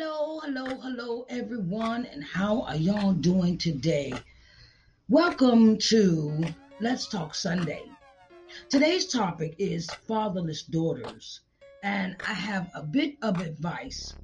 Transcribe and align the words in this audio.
Hello, 0.00 0.38
hello, 0.38 0.78
hello, 0.80 1.26
everyone, 1.28 2.06
and 2.06 2.22
how 2.22 2.62
are 2.62 2.76
y'all 2.76 3.14
doing 3.14 3.58
today? 3.58 4.12
Welcome 5.08 5.76
to 5.90 6.44
Let's 6.78 7.08
Talk 7.08 7.34
Sunday. 7.34 7.82
Today's 8.68 9.08
topic 9.08 9.56
is 9.58 9.90
fatherless 10.06 10.62
daughters, 10.62 11.40
and 11.82 12.14
I 12.24 12.32
have 12.32 12.70
a 12.76 12.82
bit 12.84 13.16
of 13.22 13.40
advice 13.40 14.14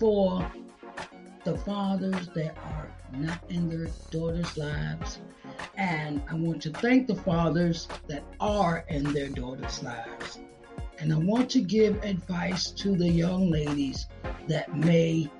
for 0.00 0.50
the 1.44 1.56
fathers 1.58 2.26
that 2.34 2.56
are 2.64 2.90
not 3.12 3.38
in 3.50 3.68
their 3.68 3.86
daughters' 4.10 4.58
lives. 4.58 5.20
And 5.76 6.20
I 6.28 6.34
want 6.34 6.60
to 6.62 6.70
thank 6.70 7.06
the 7.06 7.14
fathers 7.14 7.86
that 8.08 8.24
are 8.40 8.84
in 8.88 9.04
their 9.12 9.28
daughters' 9.28 9.80
lives. 9.80 10.40
And 10.98 11.12
I 11.12 11.18
want 11.18 11.48
to 11.50 11.60
give 11.60 12.02
advice 12.02 12.72
to 12.72 12.96
the 12.96 13.08
young 13.08 13.48
ladies 13.48 14.08
that 14.48 14.76
may 14.76 15.30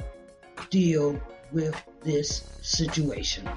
deal 0.70 1.20
with 1.52 1.80
this 2.02 2.44
situation. 2.62 3.48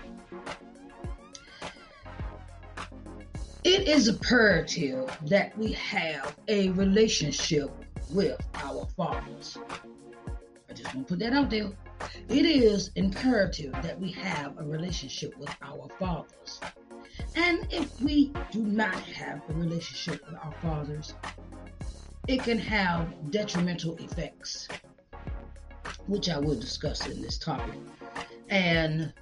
It 3.64 3.88
is 3.88 4.10
imperative 4.10 5.18
that 5.28 5.58
we 5.58 5.72
have 5.74 6.36
a 6.50 6.70
relationship 6.72 7.72
with 8.12 8.38
our 8.56 8.86
fathers. 8.98 9.58
I 10.70 10.74
just 10.74 10.94
want 10.94 11.08
to 11.08 11.14
put 11.14 11.20
that 11.20 11.34
out 11.34 11.50
there. 11.50 11.72
It 12.28 12.46
is 12.46 12.92
imperative 12.96 13.72
that 13.72 14.00
we 14.00 14.12
have 14.12 14.58
a 14.58 14.64
relationship 14.64 15.38
with 15.38 15.56
our 15.62 15.88
fathers. 15.98 16.60
And 17.36 17.66
if 17.72 18.02
we 18.02 18.34
do 18.52 18.64
not 18.64 18.96
have 18.96 19.42
a 19.50 19.54
relationship 19.54 20.26
with 20.26 20.36
our 20.44 20.54
fathers, 20.62 21.14
it 22.28 22.44
can 22.44 22.58
have 22.58 23.32
detrimental 23.32 23.96
effects, 23.96 24.68
which 26.08 26.30
I 26.30 26.38
will 26.38 26.56
discuss 26.56 27.08
in 27.08 27.22
this 27.22 27.38
topic. 27.38 27.80
And 28.50 29.14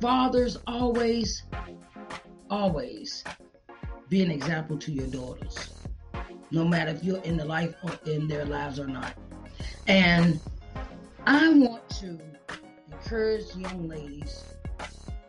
fathers 0.00 0.58
always, 0.66 1.42
always 2.50 3.24
be 4.08 4.22
an 4.22 4.30
example 4.30 4.78
to 4.78 4.92
your 4.92 5.06
daughters, 5.08 5.74
no 6.50 6.64
matter 6.64 6.90
if 6.90 7.02
you're 7.02 7.22
in 7.22 7.36
the 7.36 7.44
life 7.44 7.74
or 7.82 7.92
in 8.06 8.28
their 8.28 8.44
lives 8.44 8.78
or 8.78 8.86
not. 8.86 9.14
And 9.86 10.40
I 11.26 11.52
want 11.52 11.88
to 12.00 12.18
encourage 12.90 13.54
young 13.56 13.88
ladies 13.88 14.44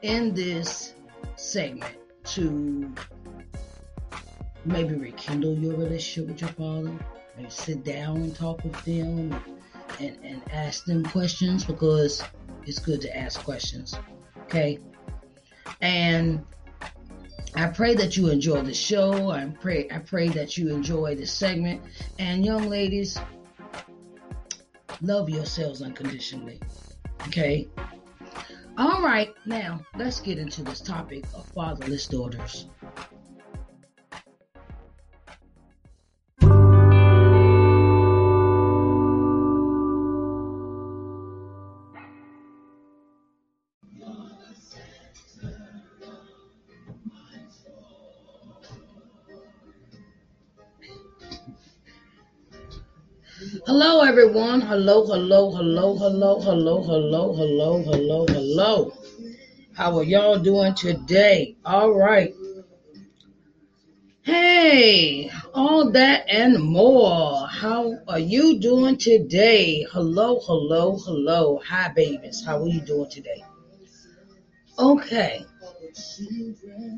in 0.02 0.33
this 0.33 0.94
segment 1.36 1.95
to 2.25 2.94
maybe 4.66 4.95
rekindle 4.95 5.55
your 5.58 5.75
relationship 5.75 6.30
with 6.30 6.42
your 6.42 6.49
father, 6.52 6.94
maybe 7.36 7.49
sit 7.49 7.83
down 7.83 8.17
and 8.17 8.36
talk 8.36 8.64
with 8.64 8.80
them 8.83 9.36
and, 9.99 10.17
and 10.23 10.41
ask 10.51 10.85
them 10.85 11.03
questions 11.03 11.63
because 11.65 12.23
it's 12.65 12.79
good 12.79 13.01
to 13.01 13.17
ask 13.17 13.43
questions. 13.43 13.97
Okay. 14.43 14.79
And 15.81 16.45
I 17.55 17.67
pray 17.67 17.95
that 17.95 18.17
you 18.17 18.29
enjoy 18.29 18.61
the 18.61 18.73
show. 18.73 19.31
I 19.31 19.45
pray 19.61 19.87
I 19.91 19.99
pray 19.99 20.29
that 20.29 20.57
you 20.57 20.69
enjoy 20.69 21.15
the 21.15 21.25
segment. 21.25 21.81
And 22.19 22.45
young 22.45 22.69
ladies, 22.69 23.19
love 25.01 25.29
yourselves 25.29 25.81
unconditionally. 25.81 26.61
Okay. 27.27 27.67
All 28.77 29.01
right, 29.01 29.33
now 29.47 29.81
let's 29.95 30.19
get 30.19 30.37
into 30.37 30.61
this 30.63 30.81
topic 30.81 31.25
of 31.33 31.47
fatherless 31.47 32.07
daughters. 32.07 32.67
Everyone. 54.27 54.60
Hello, 54.60 55.05
hello, 55.05 55.52
hello, 55.52 55.95
hello, 55.95 56.42
hello, 56.42 56.82
hello, 56.83 57.33
hello, 57.33 57.82
hello, 57.83 58.26
hello. 58.27 58.93
How 59.71 59.98
are 59.98 60.04
y'all 60.04 60.38
doing 60.38 60.73
today? 60.76 61.55
All 61.64 61.93
right. 61.93 62.33
Hey, 64.23 65.32
all 65.54 65.89
that 65.92 66.26
and 66.30 66.61
more. 66.61 67.48
How 67.48 67.99
are 68.10 68.20
you 68.20 68.60
doing 68.60 68.98
today? 68.98 69.87
Hello, 69.93 70.42
hello, 70.45 70.98
hello. 70.98 71.61
Hi, 71.66 71.93
babies. 71.95 72.43
How 72.45 72.61
are 72.61 72.67
you 72.67 72.82
doing 72.82 73.10
today? 73.10 73.42
Okay. 74.77 75.45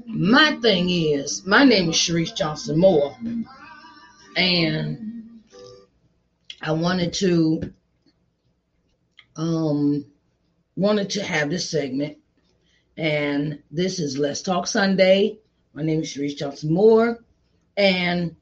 My 0.08 0.58
thing 0.64 0.90
is, 0.90 1.46
my 1.46 1.64
name 1.64 1.92
is 1.92 1.96
Sharice 1.96 2.36
Johnson 2.36 2.80
Moore, 2.80 3.16
and 4.36 5.09
I 6.62 6.74
wanted 6.74 7.14
to 7.14 7.74
um 9.36 10.06
wanted 10.76 11.10
to 11.12 11.24
have 11.24 11.50
this 11.50 11.70
segment, 11.70 12.18
and 12.98 13.62
this 13.72 14.00
is 14.00 14.18
Let's 14.18 14.42
Talk 14.42 14.68
Sunday. 14.68 15.40
My 15.74 15.84
name 15.84 16.02
is 16.02 16.14
Sharice 16.14 16.36
Johnson 16.36 16.74
Moore, 16.74 17.20
and 17.78 18.36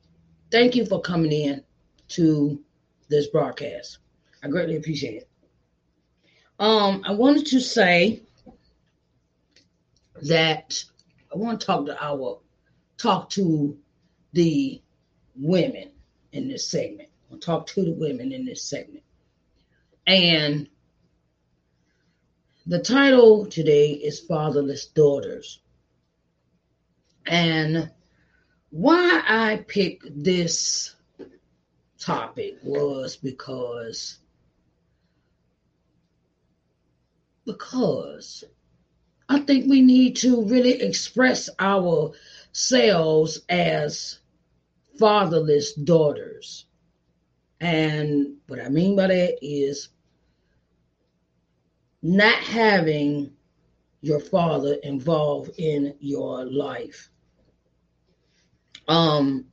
thank 0.51 0.75
you 0.75 0.85
for 0.85 0.99
coming 0.99 1.31
in 1.31 1.63
to 2.09 2.59
this 3.07 3.27
broadcast. 3.27 3.99
I 4.43 4.47
greatly 4.47 4.77
appreciate 4.77 5.15
it. 5.15 5.29
Um, 6.59 7.03
I 7.05 7.11
wanted 7.11 7.45
to 7.47 7.59
say 7.59 8.23
that 10.23 10.83
I 11.31 11.37
want 11.37 11.61
to 11.61 11.67
talk 11.67 11.85
to 11.85 12.03
our 12.03 12.39
talk 12.97 13.29
to 13.31 13.77
the 14.33 14.81
women 15.35 15.91
in 16.31 16.47
this 16.47 16.67
segment. 16.67 17.06
I'll 17.31 17.39
talk 17.39 17.67
to 17.67 17.83
the 17.83 17.93
women 17.93 18.31
in 18.31 18.45
this 18.45 18.63
segment. 18.63 19.03
And 20.05 20.69
the 22.65 22.79
title 22.79 23.45
today 23.45 23.91
is 23.91 24.19
Fatherless 24.19 24.85
Daughters. 24.87 25.59
And 27.25 27.91
why 28.69 29.23
I 29.25 29.65
picked 29.67 30.23
this 30.23 30.95
topic 31.99 32.57
was 32.63 33.17
because 33.17 34.19
because 37.45 38.43
I 39.29 39.39
think 39.39 39.69
we 39.69 39.81
need 39.81 40.17
to 40.17 40.43
really 40.43 40.81
express 40.81 41.49
ourselves 41.59 43.41
as 43.49 44.19
fatherless 44.99 45.73
daughters. 45.73 46.66
And 47.59 48.35
what 48.47 48.59
I 48.59 48.69
mean 48.69 48.95
by 48.95 49.07
that 49.07 49.37
is 49.41 49.89
not 52.01 52.37
having 52.43 53.31
your 54.01 54.19
father 54.19 54.75
involved 54.83 55.51
in 55.57 55.95
your 55.99 56.45
life. 56.45 57.09
Um, 58.87 59.45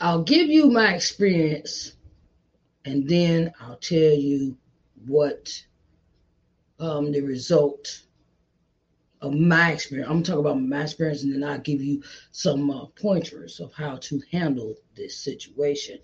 I'll 0.00 0.22
give 0.22 0.48
you 0.48 0.70
my 0.70 0.94
experience 0.94 1.92
and 2.84 3.08
then 3.08 3.52
I'll 3.60 3.76
tell 3.76 3.98
you 3.98 4.56
what 5.06 5.50
um, 6.78 7.10
the 7.12 7.20
result 7.22 8.02
of 9.20 9.34
my 9.34 9.72
experience. 9.72 10.10
I'm 10.10 10.22
talking 10.22 10.40
about 10.40 10.60
my 10.60 10.82
experience, 10.82 11.22
and 11.22 11.34
then 11.34 11.48
I'll 11.48 11.58
give 11.58 11.82
you 11.82 12.02
some 12.32 12.70
uh, 12.70 12.86
pointers 13.00 13.60
of 13.60 13.72
how 13.72 13.96
to 13.96 14.22
handle 14.30 14.74
this 14.94 15.16
situation. 15.16 15.98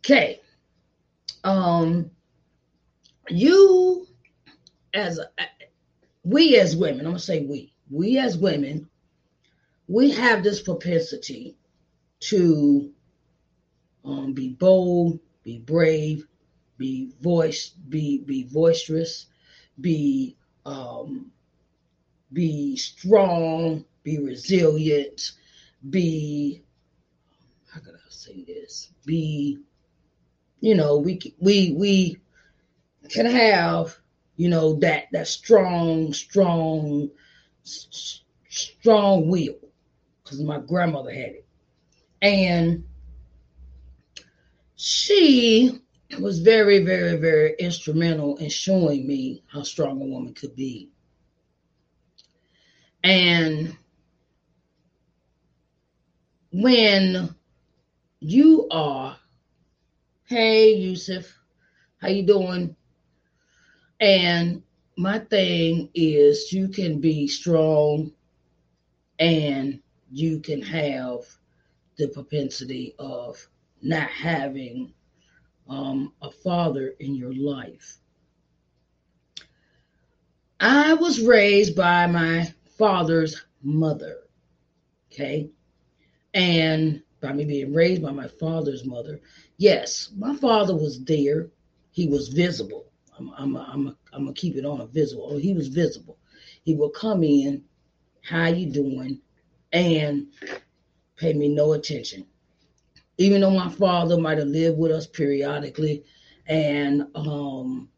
Okay. 0.00 0.40
Um, 1.44 2.10
you 3.28 4.06
as 4.94 5.18
a, 5.18 5.28
we 6.24 6.58
as 6.58 6.76
women, 6.76 7.00
I'm 7.00 7.12
gonna 7.12 7.18
say 7.18 7.42
we, 7.42 7.72
we 7.90 8.18
as 8.18 8.36
women, 8.36 8.88
we 9.88 10.10
have 10.10 10.42
this 10.42 10.60
propensity 10.60 11.56
to 12.20 12.90
um, 14.04 14.32
be 14.32 14.48
bold, 14.48 15.20
be 15.42 15.58
brave, 15.58 16.26
be 16.78 17.12
voice, 17.20 17.68
be 17.88 18.18
be 18.18 18.44
boisterous, 18.44 19.26
be 19.80 20.36
um, 20.64 21.30
be 22.32 22.76
strong, 22.76 23.84
be 24.02 24.18
resilient, 24.18 25.32
be 25.90 26.62
how 27.72 27.80
could 27.80 27.94
I 27.94 28.08
say 28.08 28.44
this? 28.44 28.90
Be 29.04 29.58
you 30.60 30.74
know, 30.74 30.98
we 30.98 31.20
we 31.38 31.72
we 31.72 32.18
can 33.08 33.26
have 33.26 33.96
you 34.36 34.48
know 34.48 34.74
that 34.80 35.04
that 35.12 35.28
strong 35.28 36.12
strong 36.12 37.10
strong 37.62 39.28
will 39.28 39.56
because 40.22 40.42
my 40.42 40.58
grandmother 40.58 41.10
had 41.10 41.30
it 41.30 41.46
and 42.22 42.84
she 44.76 45.80
was 46.20 46.40
very, 46.40 46.84
very, 46.84 47.16
very 47.16 47.54
instrumental 47.58 48.36
in 48.36 48.48
showing 48.48 49.06
me 49.06 49.42
how 49.46 49.62
strong 49.62 50.00
a 50.00 50.04
woman 50.04 50.34
could 50.34 50.54
be. 50.54 50.90
And 53.06 53.76
when 56.50 57.36
you 58.18 58.66
are, 58.72 59.16
hey 60.24 60.74
Yusuf, 60.74 61.32
how 61.98 62.08
you 62.08 62.26
doing? 62.26 62.74
And 64.00 64.60
my 64.98 65.20
thing 65.20 65.88
is 65.94 66.52
you 66.52 66.66
can 66.66 67.00
be 67.00 67.28
strong 67.28 68.10
and 69.20 69.80
you 70.10 70.40
can 70.40 70.60
have 70.62 71.20
the 71.98 72.08
propensity 72.08 72.96
of 72.98 73.38
not 73.82 74.08
having 74.10 74.92
um, 75.68 76.12
a 76.22 76.30
father 76.32 76.94
in 76.98 77.14
your 77.14 77.32
life. 77.34 77.98
I 80.58 80.94
was 80.94 81.20
raised 81.20 81.76
by 81.76 82.08
my 82.08 82.52
father's 82.78 83.44
mother, 83.62 84.18
okay? 85.12 85.50
And 86.34 87.02
by 87.20 87.32
me 87.32 87.44
being 87.44 87.72
raised 87.74 88.02
by 88.02 88.12
my 88.12 88.28
father's 88.28 88.84
mother, 88.84 89.20
yes, 89.58 90.10
my 90.16 90.34
father 90.36 90.76
was 90.76 91.02
there. 91.04 91.50
He 91.90 92.06
was 92.08 92.28
visible. 92.28 92.86
I'm, 93.18 93.32
I'm, 93.38 93.56
I'm, 93.56 93.96
I'm 94.12 94.24
gonna 94.24 94.34
keep 94.34 94.56
it 94.56 94.66
on 94.66 94.80
a 94.80 94.86
visible. 94.86 95.28
Oh, 95.32 95.38
he 95.38 95.54
was 95.54 95.68
visible. 95.68 96.18
He 96.64 96.74
would 96.74 96.92
come 96.92 97.22
in, 97.24 97.64
how 98.22 98.46
you 98.46 98.66
doing, 98.66 99.20
and 99.72 100.26
pay 101.16 101.32
me 101.32 101.48
no 101.48 101.72
attention 101.72 102.26
even 103.18 103.40
though 103.40 103.50
my 103.50 103.68
father 103.68 104.18
might 104.18 104.38
have 104.38 104.48
lived 104.48 104.78
with 104.78 104.92
us 104.92 105.06
periodically 105.06 106.04
and 106.46 107.04
um 107.14 107.88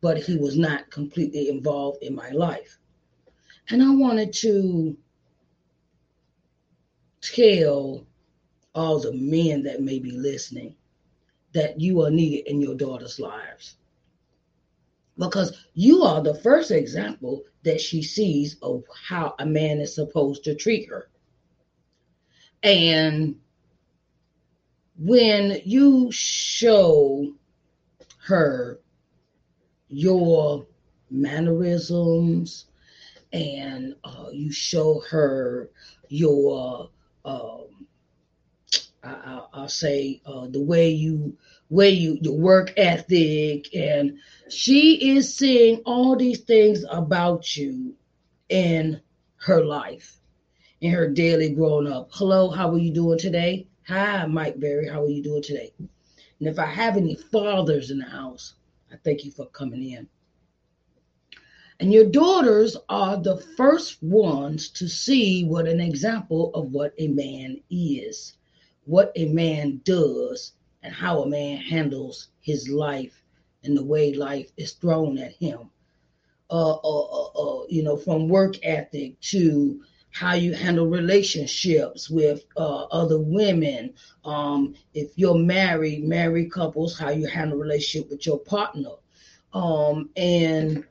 but 0.00 0.18
he 0.18 0.36
was 0.36 0.56
not 0.56 0.90
completely 0.90 1.48
involved 1.48 2.02
in 2.02 2.14
my 2.14 2.30
life 2.30 2.78
and 3.72 3.82
i 3.82 3.90
wanted 3.90 4.32
to 4.32 4.96
tell 7.20 8.06
all 8.74 9.00
the 9.00 9.12
men 9.12 9.62
that 9.62 9.80
may 9.80 9.98
be 9.98 10.12
listening 10.12 10.74
that 11.52 11.80
you 11.80 12.02
are 12.02 12.10
needed 12.10 12.50
in 12.50 12.60
your 12.60 12.74
daughter's 12.74 13.20
lives. 13.20 13.76
Because 15.18 15.66
you 15.74 16.02
are 16.02 16.22
the 16.22 16.40
first 16.40 16.70
example 16.70 17.42
that 17.64 17.80
she 17.80 18.02
sees 18.02 18.56
of 18.62 18.82
how 19.08 19.34
a 19.38 19.46
man 19.46 19.78
is 19.78 19.94
supposed 19.94 20.44
to 20.44 20.54
treat 20.54 20.88
her. 20.88 21.08
And 22.62 23.36
when 24.98 25.60
you 25.64 26.10
show 26.10 27.34
her 28.24 28.80
your 29.88 30.66
mannerisms 31.10 32.66
and 33.32 33.94
uh, 34.04 34.26
you 34.32 34.52
show 34.52 35.02
her 35.10 35.70
your 36.08 36.90
um, 37.24 37.86
I, 39.04 39.42
will 39.54 39.68
say 39.68 40.20
uh, 40.26 40.46
the 40.48 40.60
way 40.60 40.90
you 40.90 41.36
way 41.70 41.90
you 41.90 42.18
your 42.20 42.36
work 42.36 42.72
ethic 42.76 43.74
and 43.74 44.18
she 44.50 45.16
is 45.16 45.34
seeing 45.36 45.78
all 45.84 46.16
these 46.16 46.40
things 46.40 46.84
about 46.90 47.56
you 47.56 47.94
in 48.48 49.00
her 49.36 49.64
life 49.64 50.16
in 50.80 50.92
her 50.92 51.08
daily 51.08 51.50
growing 51.50 51.90
up 51.90 52.10
hello 52.12 52.50
how 52.50 52.70
are 52.70 52.78
you 52.78 52.92
doing 52.92 53.18
today 53.18 53.66
Hi, 53.88 54.26
Mike 54.26 54.60
Berry. 54.60 54.86
How 54.86 55.02
are 55.02 55.08
you 55.08 55.24
doing 55.24 55.42
today? 55.42 55.72
And 55.78 56.48
if 56.48 56.56
I 56.58 56.66
have 56.66 56.96
any 56.96 57.16
fathers 57.16 57.90
in 57.90 57.98
the 57.98 58.04
house, 58.04 58.54
I 58.92 58.96
thank 59.02 59.24
you 59.24 59.32
for 59.32 59.46
coming 59.46 59.82
in. 59.82 60.08
And 61.82 61.92
your 61.92 62.04
daughters 62.04 62.76
are 62.88 63.16
the 63.16 63.38
first 63.56 64.00
ones 64.04 64.68
to 64.68 64.88
see 64.88 65.44
what 65.44 65.66
an 65.66 65.80
example 65.80 66.54
of 66.54 66.70
what 66.70 66.94
a 66.96 67.08
man 67.08 67.60
is, 67.70 68.34
what 68.84 69.10
a 69.16 69.26
man 69.26 69.80
does, 69.82 70.52
and 70.84 70.94
how 70.94 71.22
a 71.22 71.28
man 71.28 71.56
handles 71.56 72.28
his 72.40 72.68
life 72.68 73.24
and 73.64 73.76
the 73.76 73.82
way 73.82 74.12
life 74.12 74.52
is 74.56 74.74
thrown 74.74 75.18
at 75.18 75.32
him. 75.32 75.70
Uh, 76.48 76.74
uh, 76.74 77.00
uh, 77.00 77.30
uh 77.34 77.66
you 77.68 77.82
know, 77.82 77.96
from 77.96 78.28
work 78.28 78.64
ethic 78.64 79.18
to 79.22 79.82
how 80.10 80.34
you 80.34 80.54
handle 80.54 80.86
relationships 80.86 82.08
with 82.08 82.44
uh, 82.56 82.84
other 82.92 83.18
women. 83.18 83.92
Um, 84.24 84.76
if 84.94 85.10
you're 85.16 85.34
married, 85.34 86.04
married 86.04 86.52
couples, 86.52 86.96
how 86.96 87.10
you 87.10 87.26
handle 87.26 87.58
relationship 87.58 88.08
with 88.08 88.24
your 88.24 88.38
partner. 88.38 88.92
Um, 89.52 90.10
and 90.16 90.86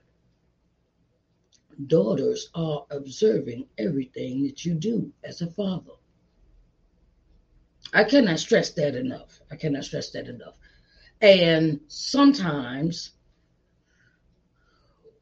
daughters 1.87 2.49
are 2.53 2.85
observing 2.89 3.67
everything 3.77 4.43
that 4.43 4.65
you 4.65 4.73
do 4.73 5.11
as 5.23 5.41
a 5.41 5.47
father. 5.51 5.91
I 7.93 8.03
cannot 8.03 8.39
stress 8.39 8.71
that 8.71 8.95
enough. 8.95 9.41
I 9.51 9.55
cannot 9.55 9.83
stress 9.83 10.11
that 10.11 10.27
enough. 10.27 10.55
And 11.21 11.81
sometimes 11.87 13.11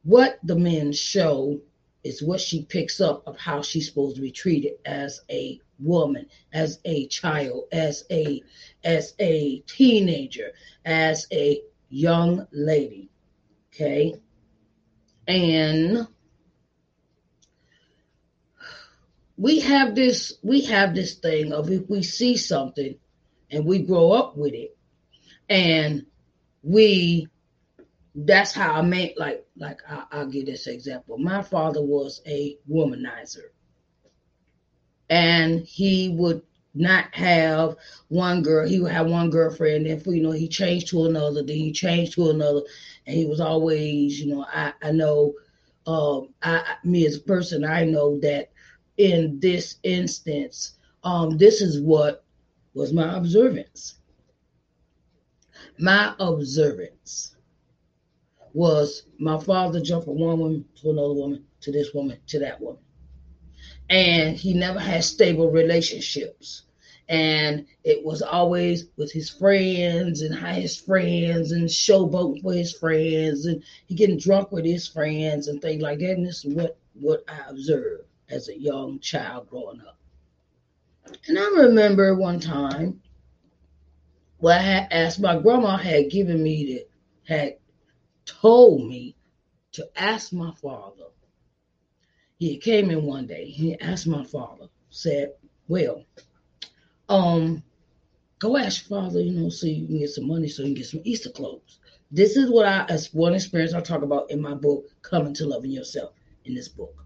what 0.02 0.38
the 0.42 0.56
men 0.56 0.92
show 0.92 1.60
is 2.02 2.22
what 2.22 2.40
she 2.40 2.64
picks 2.64 3.00
up 3.00 3.26
of 3.26 3.36
how 3.36 3.62
she's 3.62 3.88
supposed 3.88 4.16
to 4.16 4.22
be 4.22 4.30
treated 4.30 4.72
as 4.86 5.20
a 5.30 5.60
woman 5.78 6.26
as 6.52 6.78
a 6.84 7.06
child 7.06 7.64
as 7.72 8.04
a 8.10 8.42
as 8.84 9.14
a 9.18 9.60
teenager 9.60 10.50
as 10.84 11.26
a 11.32 11.62
young 11.88 12.46
lady 12.52 13.08
okay 13.72 14.14
and 15.26 16.06
we 19.40 19.60
have 19.60 19.94
this 19.94 20.34
we 20.42 20.60
have 20.66 20.94
this 20.94 21.14
thing 21.14 21.52
of 21.52 21.70
if 21.70 21.88
we 21.88 22.02
see 22.02 22.36
something 22.36 22.94
and 23.50 23.64
we 23.64 23.78
grow 23.78 24.12
up 24.12 24.36
with 24.36 24.52
it 24.52 24.76
and 25.48 26.04
we 26.62 27.26
that's 28.14 28.52
how 28.52 28.74
I 28.74 28.82
made 28.82 29.14
like 29.16 29.46
like 29.56 29.80
I, 29.88 30.04
I'll 30.12 30.26
give 30.26 30.44
this 30.44 30.66
example. 30.66 31.16
My 31.16 31.42
father 31.42 31.80
was 31.80 32.20
a 32.26 32.58
womanizer, 32.70 33.48
and 35.08 35.60
he 35.60 36.10
would 36.10 36.42
not 36.74 37.14
have 37.14 37.76
one 38.08 38.42
girl. 38.42 38.68
He 38.68 38.80
would 38.80 38.92
have 38.92 39.06
one 39.06 39.30
girlfriend, 39.30 39.86
and 39.86 40.04
you 40.06 40.22
know 40.22 40.32
he 40.32 40.48
changed 40.48 40.88
to 40.88 41.06
another. 41.06 41.42
Then 41.42 41.56
he 41.56 41.72
changed 41.72 42.14
to 42.14 42.30
another, 42.30 42.60
and 43.06 43.16
he 43.16 43.24
was 43.24 43.40
always, 43.40 44.20
you 44.20 44.34
know, 44.34 44.44
I 44.52 44.72
I 44.82 44.90
know, 44.90 45.34
um, 45.86 46.34
I 46.42 46.76
me 46.84 47.06
as 47.06 47.16
a 47.16 47.20
person, 47.20 47.64
I 47.64 47.84
know 47.84 48.18
that 48.20 48.50
in 49.00 49.40
this 49.40 49.76
instance, 49.82 50.74
um, 51.04 51.38
this 51.38 51.62
is 51.62 51.80
what 51.80 52.22
was 52.74 52.92
my 52.92 53.16
observance. 53.16 53.94
My 55.78 56.14
observance 56.18 57.34
was 58.52 59.04
my 59.18 59.38
father 59.38 59.80
jumped 59.80 60.04
from 60.04 60.18
one 60.18 60.38
woman 60.38 60.64
to 60.82 60.90
another 60.90 61.14
woman 61.14 61.46
to 61.62 61.72
this 61.72 61.94
woman 61.94 62.18
to 62.26 62.40
that 62.40 62.60
woman. 62.60 62.82
And 63.88 64.36
he 64.36 64.52
never 64.52 64.78
had 64.78 65.02
stable 65.02 65.50
relationships. 65.50 66.64
And 67.08 67.66
it 67.82 68.04
was 68.04 68.20
always 68.20 68.84
with 68.98 69.10
his 69.10 69.30
friends 69.30 70.20
and 70.20 70.34
how 70.34 70.52
his 70.52 70.76
friends 70.76 71.52
and 71.52 71.68
showboat 71.68 72.42
for 72.42 72.52
his 72.52 72.74
friends 72.74 73.46
and 73.46 73.64
he 73.86 73.94
getting 73.94 74.18
drunk 74.18 74.52
with 74.52 74.66
his 74.66 74.86
friends 74.86 75.48
and 75.48 75.62
things 75.62 75.80
like 75.80 76.00
that. 76.00 76.18
And 76.18 76.26
this 76.26 76.44
is 76.44 76.54
what, 76.54 76.76
what 76.92 77.24
I 77.26 77.48
observed 77.48 78.04
as 78.30 78.48
a 78.48 78.58
young 78.58 79.00
child 79.00 79.48
growing 79.48 79.80
up. 79.80 79.98
And 81.26 81.38
I 81.38 81.48
remember 81.62 82.14
one 82.14 82.40
time 82.40 83.00
where 84.38 84.58
I 84.58 84.62
had 84.62 84.88
asked 84.90 85.20
my 85.20 85.38
grandma 85.38 85.76
had 85.76 86.10
given 86.10 86.42
me 86.42 86.64
the 86.64 86.86
had 87.32 87.58
told 88.24 88.88
me 88.88 89.16
to 89.72 89.88
ask 89.96 90.32
my 90.32 90.52
father. 90.54 91.04
He 92.38 92.56
came 92.56 92.90
in 92.90 93.04
one 93.04 93.26
day. 93.26 93.46
He 93.46 93.78
asked 93.78 94.06
my 94.06 94.24
father, 94.24 94.66
said, 94.88 95.34
Well, 95.68 96.04
um, 97.08 97.62
go 98.38 98.56
ask 98.56 98.86
father, 98.86 99.20
you 99.20 99.32
know, 99.32 99.50
so 99.50 99.66
you 99.66 99.86
can 99.86 99.98
get 99.98 100.10
some 100.10 100.26
money 100.26 100.48
so 100.48 100.62
you 100.62 100.68
can 100.68 100.74
get 100.74 100.86
some 100.86 101.02
Easter 101.04 101.30
clothes. 101.30 101.78
This 102.10 102.36
is 102.36 102.50
what 102.50 102.66
I, 102.66 102.84
as 102.88 103.12
one 103.12 103.34
experience 103.34 103.74
I 103.74 103.80
talk 103.80 104.02
about 104.02 104.30
in 104.30 104.40
my 104.40 104.54
book, 104.54 104.86
Coming 105.02 105.34
to 105.34 105.46
Loving 105.46 105.70
Yourself, 105.70 106.12
in 106.44 106.54
this 106.54 106.68
book. 106.68 106.99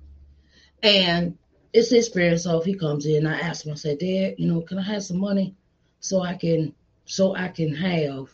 And 0.85 1.39
it's 1.73 1.89
the 1.89 1.97
experience 1.97 2.47
of 2.47 2.65
he 2.67 2.75
comes 2.75 3.07
in, 3.07 3.27
I 3.27 3.41
ask 3.41 3.65
him, 3.65 3.73
I 3.73 3.77
said, 3.77 3.99
Dad, 3.99 4.35
you 4.37 4.47
know, 4.47 4.61
can 4.61 4.79
I 4.79 4.83
have 4.83 5.03
some 5.03 5.19
money 5.19 5.57
so 5.99 6.21
I 6.21 6.35
can 6.35 6.75
so 7.07 7.35
I 7.35 7.49
can 7.49 7.75
have 7.75 8.29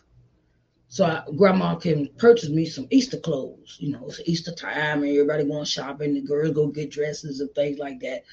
so 0.89 1.05
I, 1.05 1.23
grandma 1.37 1.75
can 1.75 2.09
purchase 2.17 2.49
me 2.49 2.65
some 2.65 2.87
Easter 2.91 3.17
clothes. 3.17 3.77
You 3.79 3.93
know, 3.93 4.07
it's 4.07 4.19
Easter 4.25 4.51
time 4.51 5.01
and 5.01 5.11
everybody 5.11 5.45
going 5.45 5.63
shopping. 5.63 6.13
The 6.13 6.21
girls 6.21 6.53
go 6.53 6.67
get 6.67 6.91
dresses 6.91 7.39
and 7.39 7.49
things 7.55 7.79
like 7.79 8.01
that. 8.01 8.23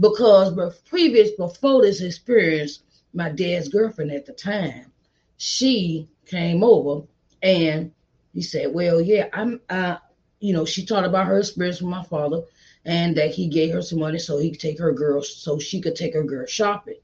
Because 0.00 0.54
but 0.54 0.82
previous 0.86 1.32
before 1.32 1.82
this 1.82 2.00
experience, 2.00 2.80
my 3.12 3.28
dad's 3.28 3.68
girlfriend 3.68 4.10
at 4.10 4.24
the 4.24 4.32
time 4.32 4.90
she 5.36 6.08
came 6.24 6.64
over 6.64 7.06
and 7.42 7.92
he 8.32 8.40
said, 8.40 8.72
Well, 8.72 9.02
yeah, 9.02 9.28
I'm 9.34 9.60
uh, 9.68 9.98
you 10.40 10.54
know, 10.54 10.64
she 10.64 10.86
talked 10.86 11.06
about 11.06 11.26
her 11.26 11.38
experience 11.38 11.82
with 11.82 11.90
my 11.90 12.04
father 12.04 12.42
and 12.86 13.16
that 13.16 13.32
he 13.32 13.48
gave 13.48 13.74
her 13.74 13.82
some 13.82 13.98
money 13.98 14.18
so 14.18 14.38
he 14.38 14.50
could 14.52 14.60
take 14.60 14.78
her 14.78 14.92
girl 14.92 15.20
so 15.20 15.58
she 15.58 15.80
could 15.80 15.96
take 15.96 16.14
her 16.14 16.22
girl 16.22 16.46
shopping. 16.46 17.00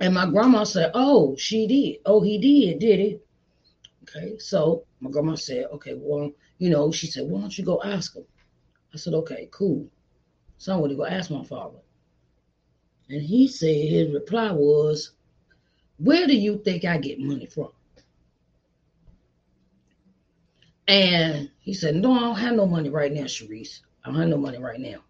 And 0.00 0.14
my 0.14 0.28
grandma 0.28 0.64
said, 0.64 0.90
Oh, 0.94 1.36
she 1.36 1.66
did. 1.66 2.00
Oh, 2.06 2.22
he 2.22 2.38
did, 2.38 2.78
did 2.78 2.98
he? 2.98 3.18
Okay, 4.04 4.38
so 4.38 4.84
my 5.00 5.10
grandma 5.10 5.34
said, 5.34 5.66
Okay, 5.74 5.94
well, 5.96 6.30
you 6.56 6.70
know, 6.70 6.90
she 6.90 7.06
said, 7.08 7.28
Why 7.28 7.42
don't 7.42 7.58
you 7.58 7.64
go 7.64 7.82
ask 7.82 8.16
him? 8.16 8.24
I 8.94 8.96
said, 8.96 9.12
Okay, 9.12 9.48
cool. 9.52 9.86
So 10.56 10.72
I'm 10.72 10.78
going 10.78 10.90
to 10.90 10.96
go 10.96 11.04
ask 11.04 11.30
my 11.30 11.44
father. 11.44 11.78
And 13.10 13.20
he 13.20 13.48
said, 13.48 13.74
His 13.74 14.14
reply 14.14 14.50
was, 14.50 15.12
Where 15.98 16.26
do 16.26 16.34
you 16.34 16.62
think 16.64 16.86
I 16.86 16.96
get 16.96 17.20
money 17.20 17.46
from? 17.46 17.68
And 20.86 21.50
he 21.58 21.74
said, 21.74 21.96
No, 21.96 22.12
I 22.12 22.20
don't 22.20 22.36
have 22.36 22.54
no 22.54 22.66
money 22.66 22.88
right 22.88 23.12
now, 23.12 23.24
Sharice. 23.24 23.80
I 24.04 24.08
don't 24.08 24.20
have 24.20 24.28
no 24.28 24.38
money 24.38 24.58
right 24.58 24.80
now. 24.80 25.00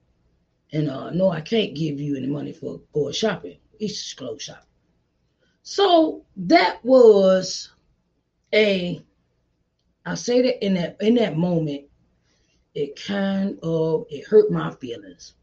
And 0.73 0.91
uh, 0.91 1.11
no, 1.11 1.31
I 1.31 1.41
can't 1.41 1.75
give 1.75 2.01
you 2.01 2.17
any 2.17 2.27
money 2.27 2.53
for 2.53 2.81
going 2.93 3.13
shopping. 3.13 3.59
East 3.79 4.17
clothes 4.17 4.43
shop. 4.43 4.67
So 5.63 6.25
that 6.37 6.85
was 6.85 7.71
a 8.55 9.05
I 10.09 10.15
say 10.15 10.41
that 10.41 10.65
in 10.65 10.75
that 10.75 10.97
in 11.01 11.17
that 11.17 11.37
moment, 11.37 11.85
it 12.75 12.99
kind 13.05 13.59
of 13.63 14.07
it 14.09 14.27
hurt 14.27 14.51
my 14.51 14.71
feelings. 14.77 15.35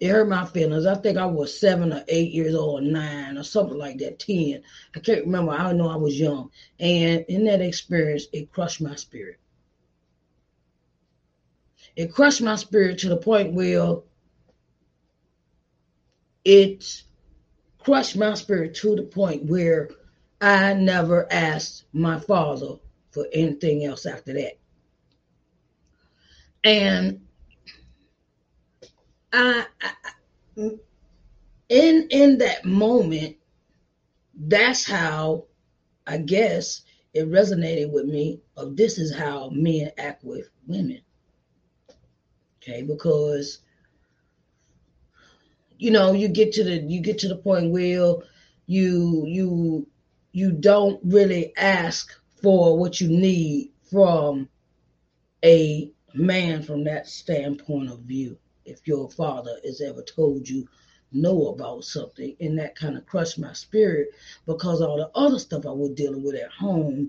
It 0.00 0.08
hurt 0.08 0.28
my 0.28 0.46
feelings. 0.46 0.86
I 0.86 0.94
think 0.94 1.18
I 1.18 1.26
was 1.26 1.58
seven 1.58 1.92
or 1.92 2.02
eight 2.08 2.32
years 2.32 2.54
old, 2.54 2.82
nine 2.82 3.36
or 3.36 3.42
something 3.42 3.76
like 3.76 3.98
that, 3.98 4.18
ten. 4.18 4.62
I 4.96 5.00
can't 5.00 5.26
remember. 5.26 5.52
I 5.52 5.72
know 5.72 5.90
I 5.90 5.96
was 5.96 6.18
young, 6.18 6.50
and 6.80 7.24
in 7.28 7.44
that 7.44 7.60
experience, 7.60 8.26
it 8.32 8.50
crushed 8.50 8.80
my 8.80 8.96
spirit. 8.96 9.38
It 11.96 12.12
crushed 12.12 12.42
my 12.42 12.56
spirit 12.56 12.98
to 12.98 13.08
the 13.08 13.16
point 13.16 13.52
where 13.52 13.96
it 16.44 17.02
crushed 17.78 18.16
my 18.16 18.34
spirit 18.34 18.74
to 18.76 18.96
the 18.96 19.02
point 19.02 19.44
where 19.44 19.90
I 20.40 20.74
never 20.74 21.30
asked 21.32 21.84
my 21.92 22.18
father 22.18 22.76
for 23.12 23.26
anything 23.32 23.84
else 23.84 24.06
after 24.06 24.32
that. 24.34 24.58
And 26.64 27.20
I, 29.32 29.66
I 29.82 30.70
in 31.68 32.08
in 32.10 32.38
that 32.38 32.64
moment, 32.64 33.36
that's 34.36 34.84
how 34.84 35.46
I 36.06 36.18
guess 36.18 36.82
it 37.14 37.30
resonated 37.30 37.92
with 37.92 38.06
me 38.06 38.40
of 38.56 38.76
this 38.76 38.98
is 38.98 39.14
how 39.14 39.50
men 39.50 39.90
act 39.98 40.24
with 40.24 40.50
women. 40.66 41.00
Okay, 42.66 42.80
because 42.80 43.58
you 45.78 45.90
know 45.90 46.12
you 46.12 46.28
get 46.28 46.52
to 46.52 46.64
the 46.64 46.76
you 46.78 47.00
get 47.00 47.18
to 47.18 47.28
the 47.28 47.36
point 47.36 47.70
where 47.70 48.14
you 48.66 49.24
you 49.26 49.86
you 50.32 50.50
don't 50.50 50.98
really 51.04 51.54
ask 51.58 52.10
for 52.40 52.78
what 52.78 53.02
you 53.02 53.08
need 53.08 53.70
from 53.90 54.48
a 55.44 55.92
man 56.14 56.62
from 56.62 56.84
that 56.84 57.06
standpoint 57.06 57.90
of 57.90 58.00
view. 58.00 58.38
If 58.64 58.88
your 58.88 59.10
father 59.10 59.56
has 59.62 59.82
ever 59.82 60.02
told 60.02 60.48
you 60.48 60.66
know 61.12 61.48
about 61.48 61.84
something 61.84 62.34
and 62.40 62.58
that 62.58 62.76
kind 62.76 62.96
of 62.96 63.04
crushed 63.04 63.38
my 63.38 63.52
spirit 63.52 64.08
because 64.46 64.80
all 64.80 64.96
the 64.96 65.10
other 65.14 65.38
stuff 65.38 65.64
i 65.64 65.70
was 65.70 65.90
dealing 65.90 66.24
with 66.24 66.34
at 66.34 66.50
home 66.50 67.08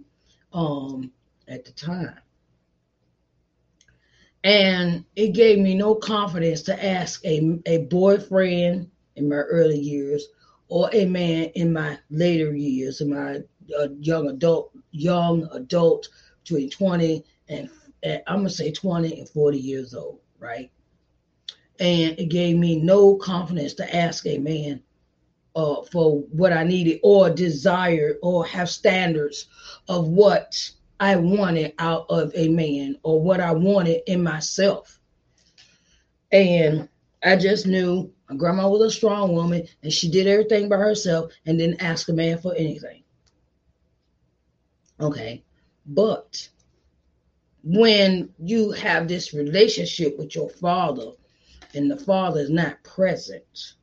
um 0.53 1.11
at 1.47 1.65
the 1.65 1.71
time 1.71 2.19
and 4.45 5.03
it 5.15 5.29
gave 5.29 5.57
me 5.57 5.73
no 5.73 5.95
confidence 5.95 6.61
to 6.61 6.85
ask 6.85 7.25
a, 7.25 7.59
a 7.65 7.79
boyfriend 7.79 8.91
in 9.15 9.27
my 9.27 9.37
early 9.37 9.79
years 9.79 10.27
or 10.67 10.87
a 10.93 11.05
man 11.05 11.45
in 11.55 11.73
my 11.73 11.97
later 12.11 12.55
years, 12.55 13.01
in 13.01 13.09
my 13.09 13.37
uh, 13.77 13.87
young 13.99 14.29
adult, 14.29 14.71
young 14.91 15.49
adult 15.51 16.07
between 16.43 16.69
20 16.69 17.25
and, 17.49 17.69
and 18.03 18.21
I'm 18.27 18.37
gonna 18.37 18.51
say 18.51 18.71
20 18.71 19.19
and 19.19 19.27
40 19.27 19.57
years 19.57 19.95
old, 19.95 20.19
right? 20.37 20.71
And 21.79 22.19
it 22.19 22.29
gave 22.29 22.55
me 22.55 22.79
no 22.79 23.15
confidence 23.15 23.73
to 23.75 23.95
ask 23.95 24.27
a 24.27 24.37
man 24.37 24.83
uh, 25.55 25.81
for 25.91 26.19
what 26.19 26.53
I 26.53 26.63
needed 26.63 26.99
or 27.01 27.31
desired 27.31 28.17
or 28.21 28.45
have 28.45 28.69
standards 28.69 29.47
of 29.89 30.07
what 30.07 30.69
I 30.99 31.15
wanted 31.17 31.73
out 31.77 32.05
of 32.09 32.31
a 32.35 32.47
man 32.47 32.97
or 33.03 33.21
what 33.21 33.39
I 33.39 33.51
wanted 33.51 34.01
in 34.07 34.23
myself. 34.23 34.99
And 36.31 36.89
I 37.23 37.35
just 37.35 37.65
knew 37.65 38.13
my 38.29 38.35
grandma 38.35 38.69
was 38.69 38.81
a 38.81 38.95
strong 38.95 39.33
woman 39.33 39.67
and 39.83 39.91
she 39.91 40.09
did 40.09 40.27
everything 40.27 40.69
by 40.69 40.77
herself 40.77 41.31
and 41.45 41.57
didn't 41.57 41.81
ask 41.81 42.07
a 42.09 42.13
man 42.13 42.37
for 42.37 42.55
anything. 42.55 43.03
Okay. 44.99 45.43
But 45.85 46.47
when 47.63 48.29
you 48.39 48.71
have 48.71 49.07
this 49.07 49.33
relationship 49.33 50.17
with 50.17 50.35
your 50.35 50.49
father 50.49 51.11
and 51.73 51.91
the 51.91 51.97
father 51.97 52.39
is 52.39 52.49
not 52.49 52.83
present, 52.83 53.73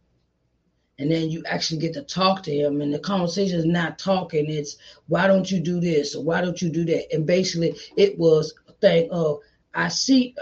and 1.02 1.10
then 1.10 1.28
you 1.28 1.42
actually 1.46 1.80
get 1.80 1.94
to 1.94 2.02
talk 2.02 2.44
to 2.44 2.54
him 2.54 2.80
and 2.80 2.94
the 2.94 2.98
conversation 3.00 3.58
is 3.58 3.64
not 3.64 3.98
talking 3.98 4.48
it's 4.48 4.76
why 5.08 5.26
don't 5.26 5.50
you 5.50 5.58
do 5.58 5.80
this? 5.80 6.14
Or 6.14 6.22
why 6.22 6.40
don't 6.40 6.62
you 6.62 6.70
do 6.70 6.84
that? 6.84 7.12
And 7.12 7.26
basically 7.26 7.74
it 7.96 8.16
was 8.16 8.54
a 8.68 8.72
thing 8.74 9.10
of 9.10 9.40
i 9.74 9.88
see 9.88 10.36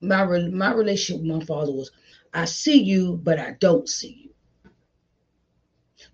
my 0.00 0.24
my 0.24 0.72
relationship 0.72 1.20
with 1.22 1.38
my 1.38 1.44
father 1.44 1.72
was 1.72 1.90
i 2.32 2.44
see 2.44 2.80
you 2.80 3.18
but 3.24 3.40
i 3.40 3.56
don't 3.58 3.88
see 3.88 4.30
you. 4.70 4.74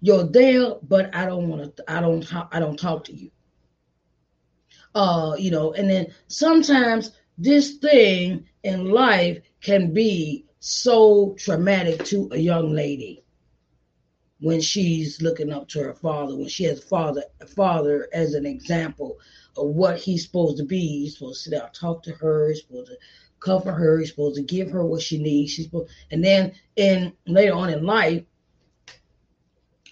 You're 0.00 0.24
there 0.24 0.76
but 0.82 1.14
i 1.14 1.26
don't 1.26 1.48
want 1.48 1.76
to 1.76 1.84
i 1.86 2.00
don't 2.00 2.26
i 2.50 2.58
don't 2.58 2.78
talk 2.78 3.04
to 3.04 3.14
you. 3.14 3.30
Uh 4.94 5.34
you 5.38 5.50
know 5.50 5.74
and 5.74 5.90
then 5.90 6.06
sometimes 6.28 7.10
this 7.36 7.74
thing 7.74 8.46
in 8.62 8.90
life 8.90 9.38
can 9.60 9.92
be 9.92 10.46
so 10.60 11.34
traumatic 11.38 12.02
to 12.06 12.30
a 12.32 12.38
young 12.38 12.72
lady 12.72 13.23
when 14.44 14.60
she's 14.60 15.22
looking 15.22 15.50
up 15.50 15.66
to 15.66 15.82
her 15.82 15.94
father, 15.94 16.36
when 16.36 16.48
she 16.48 16.64
has 16.64 16.84
father 16.84 17.24
father 17.56 18.10
as 18.12 18.34
an 18.34 18.44
example 18.44 19.18
of 19.56 19.68
what 19.68 19.96
he's 19.98 20.26
supposed 20.26 20.58
to 20.58 20.64
be. 20.64 21.00
He's 21.00 21.14
supposed 21.14 21.44
to 21.44 21.50
sit 21.50 21.58
down, 21.58 21.72
talk 21.72 22.02
to 22.02 22.12
her, 22.12 22.48
he's 22.48 22.60
supposed 22.60 22.88
to 22.88 22.98
comfort 23.40 23.72
her, 23.72 23.98
he's 23.98 24.10
supposed 24.10 24.36
to 24.36 24.42
give 24.42 24.70
her 24.70 24.84
what 24.84 25.00
she 25.00 25.16
needs. 25.16 25.52
She's 25.52 25.64
supposed, 25.64 25.90
and 26.10 26.22
then 26.22 26.52
in 26.76 27.14
later 27.26 27.54
on 27.54 27.70
in 27.70 27.86
life, 27.86 28.24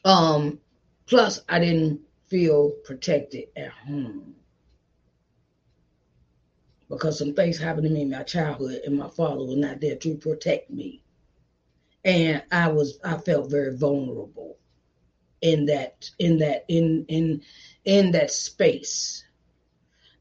um, 0.05 0.59
plus 1.07 1.41
I 1.49 1.59
didn't 1.59 2.03
feel 2.27 2.73
protected 2.85 3.45
at 3.57 3.71
home. 3.71 4.35
Because 6.91 7.19
some 7.19 7.33
things 7.33 7.57
happened 7.57 7.85
to 7.85 7.91
me 7.91 8.03
in 8.03 8.11
my 8.11 8.23
childhood 8.23 8.83
and 8.85 8.99
my 8.99 9.09
father 9.09 9.47
was 9.47 9.57
not 9.57 9.81
there 9.81 9.97
to 9.97 10.15
protect 10.17 10.69
me 10.69 11.03
and 12.05 12.43
I 12.51 12.69
was 12.69 12.99
I 13.05 13.17
felt 13.19 13.51
very 13.51 13.77
vulnerable 13.77 14.59
in 15.41 15.67
that 15.67 16.11
in 16.19 16.39
that 16.39 16.65
in 16.69 17.05
in 17.09 17.43
in 17.85 18.13
that 18.13 18.31
space. 18.31 19.25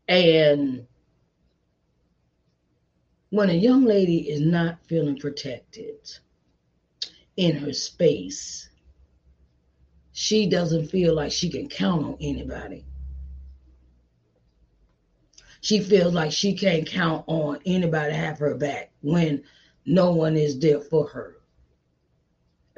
And 0.08 0.88
when 3.30 3.50
a 3.50 3.54
young 3.54 3.86
lady 3.86 4.30
is 4.30 4.42
not 4.42 4.86
feeling 4.86 5.18
protected 5.18 6.12
in 7.38 7.56
her 7.56 7.74
space, 7.74 8.70
she 10.12 10.50
doesn't 10.50 10.88
feel 10.88 11.16
like 11.16 11.32
she 11.32 11.50
can 11.50 11.70
count 11.70 12.04
on 12.04 12.18
anybody. 12.20 12.86
She 15.62 15.80
feels 15.80 16.14
like 16.14 16.32
she 16.32 16.58
can't 16.58 16.88
count 16.88 17.24
on 17.28 17.60
anybody 17.66 18.12
to 18.12 18.18
have 18.18 18.40
her 18.40 18.56
back 18.56 18.92
when 19.02 19.44
no 19.86 20.12
one 20.12 20.36
is 20.36 20.60
there 20.60 20.82
for 20.82 21.08
her. 21.08 21.41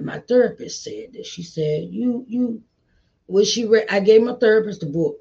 And 0.03 0.11
my 0.11 0.19
therapist 0.19 0.83
said 0.83 1.13
that. 1.13 1.25
She 1.25 1.43
said, 1.43 1.87
"You, 1.89 2.25
you." 2.27 2.61
When 3.25 3.45
she 3.45 3.65
read, 3.65 3.85
I 3.89 4.01
gave 4.01 4.21
my 4.21 4.35
therapist 4.35 4.81
the 4.81 4.87
book, 4.87 5.15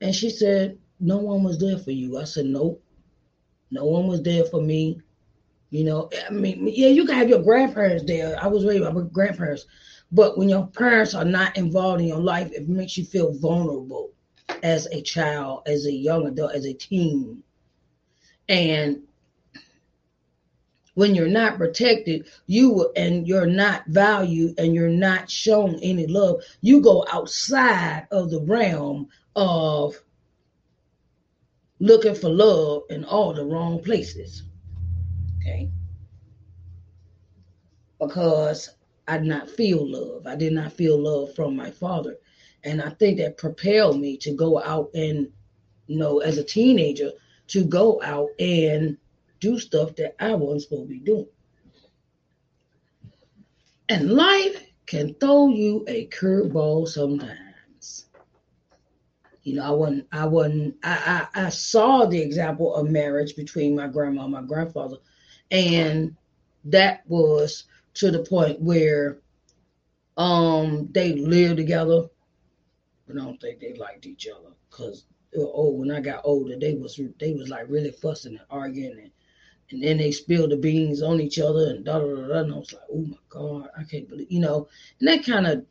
and 0.00 0.14
she 0.14 0.30
said, 0.30 0.78
"No 1.00 1.18
one 1.18 1.42
was 1.42 1.58
there 1.58 1.78
for 1.78 1.90
you." 1.90 2.16
I 2.16 2.24
said, 2.24 2.46
"Nope, 2.46 2.80
no 3.72 3.86
one 3.86 4.06
was 4.06 4.22
there 4.22 4.44
for 4.44 4.62
me." 4.62 5.00
You 5.70 5.82
know, 5.82 6.10
I 6.28 6.32
mean, 6.32 6.68
yeah, 6.72 6.90
you 6.90 7.04
can 7.04 7.16
have 7.16 7.28
your 7.28 7.42
grandparents 7.42 8.04
there. 8.04 8.40
I 8.40 8.46
was 8.46 8.64
raised 8.64 8.84
by 8.84 8.92
my 8.92 9.02
grandparents, 9.12 9.66
but 10.12 10.38
when 10.38 10.48
your 10.48 10.68
parents 10.68 11.12
are 11.12 11.24
not 11.24 11.56
involved 11.56 12.02
in 12.02 12.06
your 12.06 12.20
life, 12.20 12.52
it 12.52 12.68
makes 12.68 12.96
you 12.96 13.04
feel 13.04 13.32
vulnerable 13.32 14.12
as 14.62 14.86
a 14.92 15.02
child, 15.02 15.62
as 15.66 15.86
a 15.86 15.92
young 15.92 16.28
adult, 16.28 16.52
as 16.52 16.66
a 16.66 16.72
teen. 16.72 17.42
And 18.48 19.02
when 20.94 21.14
you're 21.14 21.28
not 21.28 21.56
protected, 21.56 22.28
you 22.46 22.90
and 22.96 23.26
you're 23.26 23.46
not 23.46 23.84
valued 23.86 24.58
and 24.58 24.74
you're 24.74 24.88
not 24.88 25.30
shown 25.30 25.78
any 25.82 26.06
love, 26.06 26.42
you 26.60 26.80
go 26.80 27.04
outside 27.10 28.06
of 28.10 28.30
the 28.30 28.40
realm 28.42 29.08
of 29.34 29.94
looking 31.80 32.14
for 32.14 32.28
love 32.28 32.82
in 32.90 33.04
all 33.04 33.32
the 33.32 33.44
wrong 33.44 33.82
places. 33.82 34.44
Okay. 35.40 35.70
Because 37.98 38.70
I 39.08 39.18
did 39.18 39.26
not 39.26 39.50
feel 39.50 39.90
love. 39.90 40.26
I 40.26 40.36
did 40.36 40.52
not 40.52 40.72
feel 40.72 40.98
love 40.98 41.34
from 41.34 41.56
my 41.56 41.70
father. 41.70 42.16
And 42.64 42.80
I 42.80 42.90
think 42.90 43.18
that 43.18 43.38
propelled 43.38 44.00
me 44.00 44.16
to 44.18 44.32
go 44.32 44.62
out 44.62 44.90
and, 44.94 45.28
you 45.86 45.98
know, 45.98 46.20
as 46.20 46.38
a 46.38 46.44
teenager, 46.44 47.10
to 47.48 47.64
go 47.64 48.00
out 48.02 48.28
and 48.38 48.96
do 49.42 49.58
stuff 49.58 49.96
that 49.96 50.14
I 50.20 50.34
wasn't 50.34 50.62
supposed 50.62 50.82
to 50.84 50.88
be 50.88 51.00
doing. 51.00 51.26
And 53.88 54.12
life 54.12 54.64
can 54.86 55.14
throw 55.14 55.48
you 55.48 55.84
a 55.88 56.06
curveball 56.06 56.86
sometimes. 56.86 58.06
You 59.42 59.56
know, 59.56 59.64
I 59.64 59.70
wasn't, 59.70 60.06
I 60.12 60.26
wasn't, 60.26 60.76
I, 60.84 61.28
I, 61.34 61.46
I 61.46 61.48
saw 61.48 62.06
the 62.06 62.20
example 62.20 62.72
of 62.76 62.88
marriage 62.88 63.34
between 63.34 63.74
my 63.74 63.88
grandma 63.88 64.22
and 64.22 64.32
my 64.32 64.42
grandfather, 64.42 64.98
and 65.50 66.16
that 66.66 67.02
was 67.08 67.64
to 67.94 68.12
the 68.12 68.22
point 68.22 68.60
where 68.60 69.18
um 70.16 70.88
they 70.92 71.14
lived 71.14 71.56
together, 71.56 72.02
but 73.08 73.16
I 73.16 73.24
don't 73.24 73.40
think 73.40 73.58
they 73.58 73.74
liked 73.74 74.06
each 74.06 74.28
other 74.28 74.54
because 74.70 75.06
oh, 75.36 75.70
when 75.70 75.90
I 75.90 76.00
got 76.00 76.20
older, 76.24 76.56
they 76.56 76.74
was 76.74 77.00
they 77.18 77.32
was 77.32 77.48
like 77.48 77.66
really 77.68 77.90
fussing 77.90 78.36
and 78.36 78.46
arguing 78.48 78.98
and 78.98 79.10
and 79.70 79.82
then 79.82 79.98
they 79.98 80.12
spilled 80.12 80.50
the 80.50 80.56
beans 80.56 81.02
on 81.02 81.20
each 81.20 81.38
other 81.38 81.70
and 81.70 81.84
da 81.84 81.98
da 81.98 82.06
da. 82.06 82.38
And 82.40 82.54
I 82.54 82.58
was 82.58 82.72
like, 82.72 82.82
oh 82.92 83.06
my 83.06 83.16
god, 83.28 83.68
I 83.78 83.84
can't 83.84 84.08
believe, 84.08 84.30
you 84.30 84.40
know, 84.40 84.68
and 85.00 85.08
that 85.08 85.24
kind 85.24 85.46
of 85.46 85.64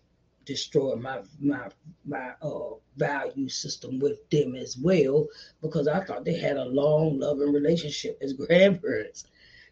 destroyed 0.45 0.99
my 0.99 1.19
my 1.39 1.69
my 2.03 2.31
uh 2.41 2.71
value 2.97 3.47
system 3.47 3.99
with 3.99 4.27
them 4.31 4.55
as 4.55 4.77
well 4.77 5.27
because 5.61 5.87
I 5.87 6.03
thought 6.03 6.25
they 6.25 6.37
had 6.37 6.57
a 6.57 6.65
long 6.65 7.19
loving 7.19 7.53
relationship 7.53 8.17
as 8.21 8.33
grandparents, 8.47 9.25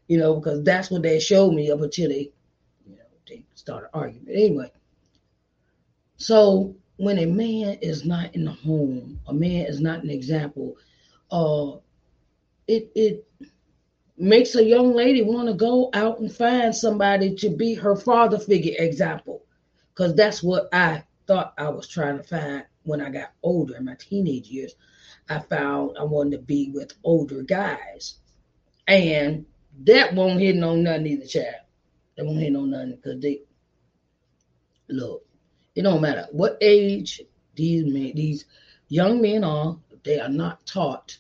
you 0.08 0.18
know, 0.18 0.36
because 0.36 0.64
that's 0.64 0.90
what 0.92 1.02
they 1.02 1.20
showed 1.20 1.54
me 1.54 1.72
up 1.72 1.82
until 1.82 2.10
they, 2.10 2.32
you 2.86 2.96
know, 2.96 3.04
they 3.28 3.44
started 3.56 3.90
arguing. 3.94 4.28
Anyway, 4.30 4.72
so 6.18 6.76
when 6.98 7.20
a 7.20 7.26
man 7.26 7.78
is 7.82 8.06
not 8.06 8.36
in 8.36 8.46
the 8.46 8.52
home, 8.52 9.20
a 9.28 9.34
man 9.34 9.66
is 9.66 9.80
not 9.80 10.04
an 10.04 10.10
example, 10.10 10.76
uh, 11.32 11.78
it 12.68 12.92
it 12.94 13.26
makes 14.20 14.56
a 14.56 14.64
young 14.64 14.94
lady 14.94 15.22
want 15.22 15.48
to 15.48 15.54
go 15.54 15.90
out 15.94 16.20
and 16.20 16.32
find 16.32 16.76
somebody 16.76 17.36
to 17.36 17.50
be 17.50 17.74
her 17.76 17.96
father 17.96 18.38
figure 18.38 18.76
example. 18.78 19.44
Because 19.94 20.16
that's 20.16 20.44
what 20.44 20.70
I 20.74 21.04
thought 21.26 21.54
I 21.58 21.70
was 21.70 21.88
trying 21.88 22.18
to 22.18 22.24
find 22.24 22.66
when 22.84 23.02
I 23.02 23.10
got 23.10 23.32
older 23.44 23.78
in 23.78 23.86
my 23.86 23.96
teenage 23.96 24.48
years. 24.48 24.76
I 25.30 25.40
found 25.40 25.98
I 25.98 26.04
wanted 26.04 26.38
to 26.38 26.44
be 26.44 26.72
with 26.74 26.94
older 27.04 27.44
guys. 27.44 28.16
And 28.88 29.46
that 29.84 30.16
won't 30.16 30.40
hit 30.40 30.62
on 30.62 30.84
nothing 30.84 31.08
either, 31.08 31.26
child. 31.26 31.56
That 32.18 32.26
won't 32.26 32.40
hit 32.40 32.56
on 32.56 32.72
nothing 32.72 32.96
because 32.96 33.22
they 33.22 33.42
look, 34.90 35.26
it 35.76 35.84
don't 35.84 36.02
matter 36.02 36.28
what 36.32 36.58
age 36.62 37.22
these 37.56 37.86
men, 37.86 38.14
these 38.16 38.46
young 38.88 39.22
men 39.22 39.44
are, 39.44 39.78
they 40.04 40.20
are 40.20 40.30
not 40.30 40.66
taught. 40.66 41.18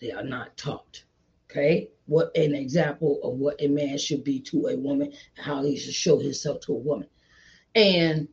They 0.00 0.10
are 0.10 0.24
not 0.24 0.56
taught. 0.56 1.04
Okay 1.52 1.90
what 2.06 2.36
an 2.36 2.54
example 2.54 3.20
of 3.22 3.38
what 3.38 3.56
a 3.60 3.68
man 3.68 3.96
should 3.96 4.24
be 4.24 4.40
to 4.40 4.66
a 4.66 4.76
woman, 4.76 5.12
how 5.36 5.62
he 5.62 5.76
should 5.76 5.94
show 5.94 6.18
himself 6.18 6.60
to 6.60 6.72
a 6.72 6.78
woman. 6.78 7.08
And 7.74 8.28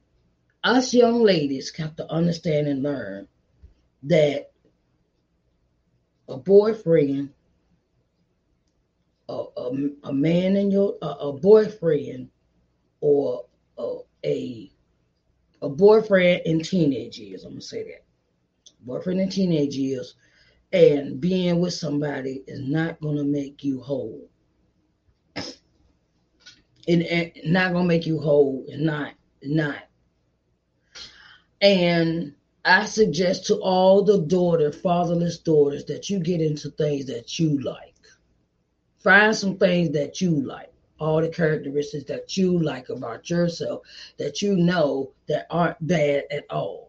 us 0.64 0.94
young 0.94 1.24
ladies 1.24 1.74
have 1.78 1.96
to 1.98 2.12
understand 2.12 2.68
and 2.68 2.84
learn 2.84 3.27
that 4.03 4.51
a 6.27 6.38
boyfriend, 6.38 7.32
a, 9.29 9.44
a, 9.55 9.72
a 10.03 10.14
man 10.14 10.55
in 10.58 10.72
your 10.72 10.96
a, 11.01 11.08
a 11.08 11.34
boyfriend, 11.34 12.29
or 13.01 13.46
a, 13.77 13.98
a 14.25 14.72
a 15.62 15.70
boyfriend 15.70 16.42
in 16.46 16.62
teenage 16.62 17.18
years. 17.18 17.44
I'm 17.44 17.51
gonna 17.51 17.62
say 17.62 17.84
that 17.84 18.03
boyfriend 18.82 19.22
in 19.22 19.29
teenage 19.29 19.75
years 19.75 20.16
and 20.72 21.20
being 21.20 21.60
with 21.60 21.74
somebody 21.74 22.44
is 22.48 22.62
not 22.62 23.01
going 23.01 23.18
to 23.18 23.24
make 23.24 23.64
you 23.64 23.82
whole. 23.82 24.29
It, 26.88 27.46
not 27.46 27.72
going 27.74 27.84
to 27.84 27.88
make 27.88 28.08
you 28.08 28.20
whole, 28.20 28.66
and 28.72 28.84
not, 28.84 29.14
not. 29.44 29.84
And 31.62 32.34
I 32.66 32.86
suggest 32.86 33.46
to 33.48 33.55
all 33.58 34.03
the 34.03 34.22
daughter, 34.22 34.72
fatherless 34.72 35.38
daughters, 35.40 35.86
that 35.86 36.10
you 36.10 36.20
get 36.20 36.42
into 36.42 36.70
things 36.72 37.05
that 37.05 37.38
you 37.38 37.62
like. 37.62 37.96
Find 39.00 39.36
some 39.36 39.58
things 39.58 39.92
that 39.92 40.20
you 40.20 40.42
like, 40.42 40.74
all 41.00 41.22
the 41.22 41.29
characteristics 41.29 42.05
that 42.05 42.38
you 42.38 42.60
like 42.60 42.90
about 42.90 43.29
yourself 43.29 43.82
that 44.18 44.42
you 44.42 44.55
know 44.55 45.12
that 45.27 45.46
aren't 45.50 45.86
bad 45.86 46.24
at 46.32 46.46
all 46.50 46.89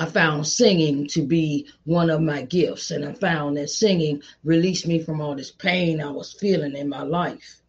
I 0.00 0.06
found 0.06 0.46
singing 0.46 1.08
to 1.08 1.20
be 1.20 1.66
one 1.84 2.08
of 2.08 2.22
my 2.22 2.40
gifts, 2.40 2.90
and 2.90 3.04
I 3.04 3.12
found 3.12 3.58
that 3.58 3.68
singing 3.68 4.22
released 4.42 4.86
me 4.86 4.98
from 4.98 5.20
all 5.20 5.34
this 5.36 5.50
pain 5.50 6.00
I 6.00 6.10
was 6.10 6.32
feeling 6.32 6.74
in 6.74 6.88
my 6.88 7.02
life. 7.02 7.60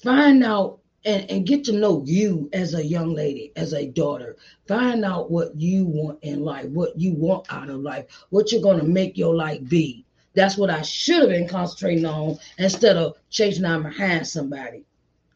Find 0.00 0.44
out 0.44 0.78
and, 1.04 1.28
and 1.28 1.44
get 1.44 1.64
to 1.64 1.72
know 1.72 2.04
you 2.06 2.48
as 2.52 2.74
a 2.74 2.86
young 2.86 3.12
lady, 3.12 3.50
as 3.56 3.72
a 3.72 3.88
daughter. 3.88 4.36
Find 4.68 5.04
out 5.04 5.32
what 5.32 5.60
you 5.60 5.84
want 5.84 6.20
in 6.22 6.44
life, 6.44 6.66
what 6.66 6.96
you 6.96 7.14
want 7.14 7.52
out 7.52 7.68
of 7.68 7.80
life, 7.80 8.04
what 8.30 8.52
you're 8.52 8.62
going 8.62 8.78
to 8.78 8.86
make 8.86 9.18
your 9.18 9.34
life 9.34 9.68
be. 9.68 10.06
That's 10.34 10.56
what 10.56 10.70
I 10.70 10.82
should 10.82 11.22
have 11.22 11.30
been 11.30 11.48
concentrating 11.48 12.06
on 12.06 12.38
instead 12.56 12.96
of 12.96 13.16
chasing 13.30 13.64
out 13.64 13.82
behind 13.82 14.28
somebody. 14.28 14.84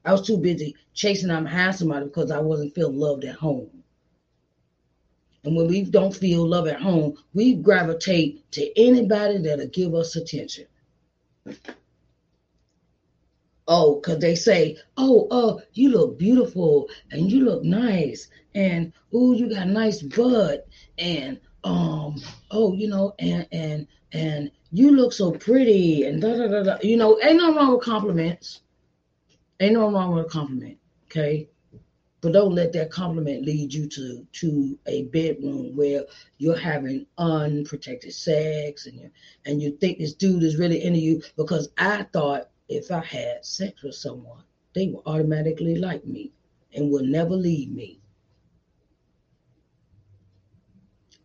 I 0.05 0.13
was 0.13 0.25
too 0.25 0.39
busy 0.39 0.77
chasing 0.95 1.33
out 1.33 1.43
behind 1.43 1.75
somebody 1.75 2.07
because 2.07 2.31
I 2.31 2.39
wasn't 2.39 2.77
feeling 2.77 2.97
loved 2.97 3.25
at 3.25 3.35
home. 3.35 3.83
And 5.47 5.57
when 5.57 5.69
we 5.69 5.83
don't 5.83 6.15
feel 6.15 6.47
love 6.47 6.67
at 6.67 6.81
home, 6.81 7.17
we 7.33 7.55
gravitate 7.55 8.51
to 8.53 8.79
anybody 8.79 9.39
that'll 9.39 9.69
give 9.69 9.95
us 9.95 10.17
attention. 10.17 10.67
Oh, 13.69 13.97
because 13.97 14.19
they 14.19 14.35
say, 14.35 14.77
oh, 14.97 15.29
oh, 15.31 15.61
you 15.73 15.91
look 15.91 16.19
beautiful 16.19 16.89
and 17.13 17.31
you 17.31 17.45
look 17.45 17.63
nice. 17.63 18.29
And 18.55 18.93
oh, 19.13 19.33
you 19.33 19.49
got 19.49 19.67
a 19.67 19.71
nice 19.71 20.03
butt. 20.03 20.67
And 20.99 21.41
um, 21.63 22.21
oh, 22.51 22.73
you 22.75 22.89
know, 22.89 23.15
and 23.19 23.47
and 23.53 23.87
and 24.13 24.51
you 24.73 24.93
look 24.93 25.13
so 25.13 25.31
pretty 25.33 26.05
and 26.05 26.21
da 26.21 26.37
da 26.37 26.49
da 26.49 26.63
da. 26.63 26.77
You 26.83 26.97
know, 26.97 27.21
ain't 27.23 27.39
no 27.39 27.55
wrong 27.55 27.73
with 27.73 27.85
compliments. 27.85 28.61
Ain't 29.61 29.75
no 29.75 29.91
wrong 29.91 30.15
with 30.15 30.27
a 30.27 30.29
compliment. 30.29 30.79
Okay. 31.07 31.49
But 32.21 32.33
don't 32.33 32.55
let 32.55 32.73
that 32.73 32.91
compliment 32.91 33.45
lead 33.45 33.73
you 33.73 33.87
to 33.89 34.27
to 34.33 34.79
a 34.87 35.05
bedroom 35.05 35.77
where 35.77 36.05
you're 36.39 36.57
having 36.57 37.07
unprotected 37.19 38.13
sex 38.15 38.87
and 38.87 38.99
you 38.99 39.11
and 39.45 39.63
you 39.63 39.73
think 39.73 39.99
this 39.99 40.15
dude 40.15 40.43
is 40.43 40.57
really 40.57 40.83
into 40.83 40.99
you 40.99 41.23
because 41.37 41.69
I 41.77 42.05
thought 42.13 42.51
if 42.69 42.91
I 42.91 43.01
had 43.01 43.45
sex 43.45 43.83
with 43.83 43.95
someone, 43.95 44.43
they 44.75 44.89
would 44.89 45.03
automatically 45.07 45.77
like 45.77 46.05
me 46.07 46.33
and 46.75 46.91
would 46.91 47.05
never 47.05 47.35
leave 47.35 47.71
me. 47.71 48.01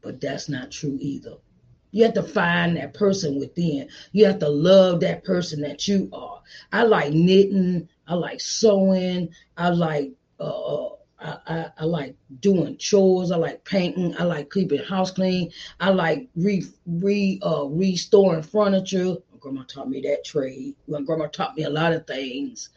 But 0.02 0.20
that's 0.20 0.50
not 0.50 0.72
true 0.72 0.98
either. 1.00 1.38
You 1.92 2.06
have 2.06 2.14
to 2.14 2.24
find 2.24 2.78
that 2.78 2.94
person 2.94 3.38
within. 3.40 3.90
You 4.14 4.26
have 4.26 4.40
to 4.40 4.50
love 4.50 5.02
that 5.02 5.24
person 5.24 5.62
that 5.62 5.88
you 5.88 6.10
are. 6.14 6.42
I 6.72 6.84
like 6.84 7.14
knitting. 7.14 7.90
I 8.08 8.16
like 8.16 8.40
sewing. 8.40 9.30
I 9.58 9.70
like 9.70 10.14
uh, 10.42 10.90
I, 11.20 11.38
I, 11.48 11.72
I, 11.78 11.86
like 11.86 12.16
doing 12.40 12.78
chores. 12.78 13.32
I 13.32 13.38
like 13.38 13.64
painting. 13.64 14.16
I 14.18 14.24
like 14.24 14.52
keeping 14.52 14.84
house 14.84 15.12
clean. 15.12 15.52
I 15.80 15.90
like 15.92 16.30
re 16.36 16.66
re 16.86 17.40
uh, 17.46 17.66
restoring 17.66 18.42
furniture. 18.42 19.18
My 19.32 19.38
grandma 19.40 19.64
taught 19.68 19.90
me 19.90 20.02
that 20.02 20.26
trade. 20.26 20.76
My 20.88 21.02
grandma 21.02 21.28
taught 21.28 21.56
me 21.56 21.64
a 21.64 21.70
lot 21.70 21.94
of 21.94 22.08
things 22.08 22.70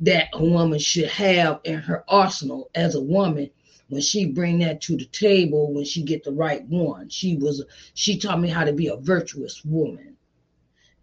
that 0.00 0.28
a 0.32 0.42
woman 0.42 0.78
should 0.78 1.08
have 1.08 1.60
in 1.64 1.78
her 1.78 2.04
arsenal 2.08 2.70
as 2.74 2.94
a 2.94 3.00
woman 3.00 3.50
when 3.88 4.02
she 4.02 4.26
bring 4.26 4.58
that 4.58 4.80
to 4.80 4.96
the 4.96 5.04
table 5.06 5.72
when 5.72 5.84
she 5.84 6.02
get 6.02 6.24
the 6.24 6.32
right 6.32 6.64
one 6.64 7.08
she 7.08 7.36
was 7.36 7.64
she 7.94 8.18
taught 8.18 8.40
me 8.40 8.48
how 8.48 8.64
to 8.64 8.72
be 8.72 8.88
a 8.88 8.96
virtuous 8.96 9.64
woman 9.64 10.16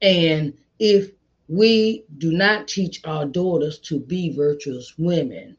and 0.01 0.53
if 0.79 1.11
we 1.47 2.03
do 2.17 2.31
not 2.31 2.67
teach 2.67 3.01
our 3.05 3.25
daughters 3.25 3.77
to 3.79 3.99
be 3.99 4.33
virtuous 4.33 4.97
women 4.97 5.55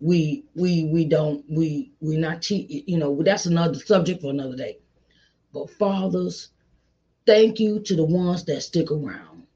we 0.00 0.44
we 0.54 0.84
we 0.84 1.04
don't 1.06 1.44
we 1.50 1.92
we 2.00 2.16
not 2.16 2.42
te- 2.42 2.84
you 2.86 2.98
know 2.98 3.22
that's 3.22 3.46
another 3.46 3.74
subject 3.78 4.20
for 4.22 4.30
another 4.30 4.56
day 4.56 4.78
But 5.52 5.70
fathers, 5.70 6.50
thank 7.26 7.60
you 7.60 7.80
to 7.80 7.96
the 7.96 8.04
ones 8.04 8.44
that 8.46 8.62
stick 8.62 8.90
around. 8.92 9.46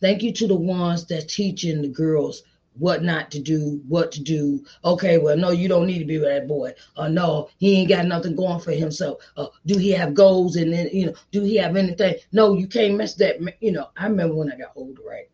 Thank 0.00 0.22
you 0.22 0.32
to 0.34 0.46
the 0.46 0.56
ones 0.56 1.06
that 1.06 1.28
teaching 1.28 1.82
the 1.82 1.88
girls 1.88 2.42
what 2.74 3.02
not 3.02 3.30
to 3.32 3.40
do, 3.40 3.82
what 3.88 4.12
to 4.12 4.22
do. 4.22 4.64
Okay, 4.84 5.18
well, 5.18 5.36
no, 5.36 5.50
you 5.50 5.68
don't 5.68 5.86
need 5.86 5.98
to 6.00 6.04
be 6.04 6.18
with 6.18 6.28
that 6.28 6.46
boy. 6.48 6.72
Or 6.96 7.08
no, 7.08 7.48
he 7.58 7.78
ain't 7.80 7.88
got 7.88 8.06
nothing 8.06 8.36
going 8.36 8.60
for 8.60 8.72
himself. 8.72 9.18
Uh, 9.36 9.48
do 9.66 9.78
he 9.78 9.90
have 9.92 10.14
goals 10.14 10.56
and 10.56 10.72
then 10.72 10.88
you 10.92 11.06
know, 11.06 11.14
do 11.32 11.42
he 11.42 11.56
have 11.56 11.76
anything? 11.76 12.16
No, 12.32 12.54
you 12.54 12.66
can't 12.68 12.96
mess 12.96 13.14
that. 13.16 13.36
You 13.60 13.72
know, 13.72 13.90
I 13.96 14.06
remember 14.06 14.34
when 14.36 14.52
I 14.52 14.56
got 14.58 14.72
older, 14.76 15.02
right? 15.06 15.30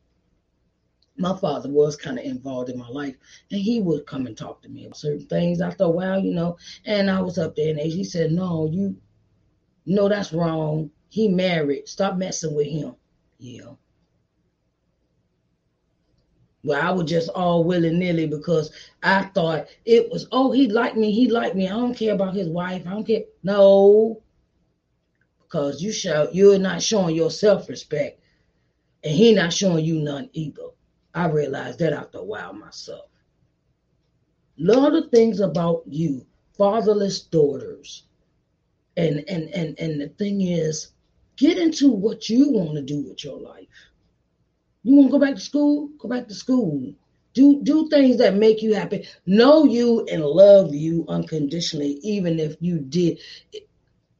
My 1.16 1.37
father 1.37 1.68
was 1.68 1.96
kind 1.96 2.18
of 2.18 2.25
involved 2.25 2.70
in 2.70 2.79
my 2.79 2.88
life, 2.88 3.16
and 3.51 3.61
he 3.61 3.81
would 3.81 4.07
come 4.07 4.27
and 4.27 4.37
talk 4.37 4.62
to 4.62 4.68
me 4.68 4.87
about 4.87 4.96
certain 4.96 5.27
things. 5.27 5.61
I 5.61 5.70
thought, 5.70 5.94
well, 5.94 6.18
you 6.18 6.33
know, 6.33 6.57
and 6.87 7.11
I 7.11 7.20
was 7.20 7.38
up 7.38 7.55
there 7.55 7.68
in 7.68 7.79
age. 7.79 7.94
He 7.94 8.05
said, 8.05 8.33
"No, 8.33 8.68
you, 8.72 8.96
no, 9.87 10.09
that's 10.09 10.33
wrong. 10.33 10.90
He 11.11 11.29
married. 11.29 11.88
Stop 11.88 12.16
messing 12.16 12.55
with 12.55 12.66
him." 12.66 12.94
Yeah. 13.38 13.75
Well, 16.64 16.81
I 16.81 16.92
was 16.92 17.11
just 17.11 17.29
all 17.31 17.64
willy 17.64 17.90
nilly 17.90 18.27
because 18.27 18.70
I 19.03 19.22
thought 19.25 19.66
it 19.85 20.11
was, 20.11 20.29
oh, 20.31 20.53
he 20.53 20.68
liked 20.68 20.96
me, 20.96 21.11
he 21.11 21.29
liked 21.29 21.57
me. 21.57 21.66
I 21.66 21.72
don't 21.72 21.94
care 21.94 22.14
about 22.14 22.35
his 22.35 22.48
wife. 22.48 22.87
I 22.87 22.90
don't 22.90 23.05
care. 23.05 23.22
No, 23.42 24.22
because 25.40 25.83
you 25.83 25.92
show 25.92 26.29
you're 26.33 26.59
not 26.59 26.81
showing 26.81 27.16
your 27.16 27.31
self 27.31 27.68
respect, 27.68 28.20
and 29.03 29.14
he 29.14 29.35
not 29.35 29.53
showing 29.53 29.85
you 29.85 29.96
none 30.01 30.31
either. 30.33 30.68
I 31.14 31.27
realized 31.29 31.79
that 31.81 31.92
after 31.92 32.18
a 32.18 32.25
while 32.25 32.53
myself. 32.53 33.09
Lot 34.59 34.94
of 34.94 35.11
things 35.11 35.40
about 35.40 35.83
you, 35.87 36.27
fatherless 36.57 37.20
daughters, 37.22 38.05
and 38.96 39.25
and 39.29 39.48
and 39.51 39.79
and 39.79 40.01
the 40.01 40.09
thing 40.09 40.42
is, 40.42 40.88
get 41.37 41.59
into 41.59 41.90
what 41.90 42.29
you 42.29 42.51
want 42.51 42.75
to 42.75 42.83
do 42.83 43.03
with 43.03 43.25
your 43.25 43.38
life. 43.38 43.68
You 44.83 44.96
want 44.96 45.09
to 45.09 45.12
go 45.12 45.18
back 45.18 45.35
to 45.35 45.40
school? 45.40 45.88
Go 45.98 46.09
back 46.09 46.29
to 46.29 46.35
school. 46.35 46.94
Do 47.35 47.62
do 47.62 47.88
things 47.88 48.18
that 48.18 48.37
make 48.37 48.62
you 48.62 48.75
happy. 48.75 49.07
Know 49.27 49.64
you 49.64 50.07
and 50.07 50.25
love 50.25 50.75
you 50.75 51.05
unconditionally, 51.09 51.98
even 52.03 52.38
if 52.38 52.57
you 52.61 52.79
did 52.79 53.20
it. 53.53 53.68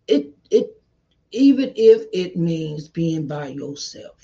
It, 0.09 0.35
it 0.50 0.83
even 1.31 1.72
if 1.76 2.07
it 2.12 2.37
means 2.37 2.88
being 2.88 3.26
by 3.26 3.48
yourself. 3.48 4.21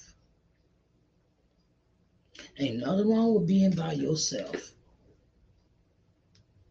Ain't 2.59 2.79
nothing 2.79 3.09
wrong 3.09 3.35
with 3.35 3.47
being 3.47 3.71
by 3.71 3.93
yourself. 3.93 4.73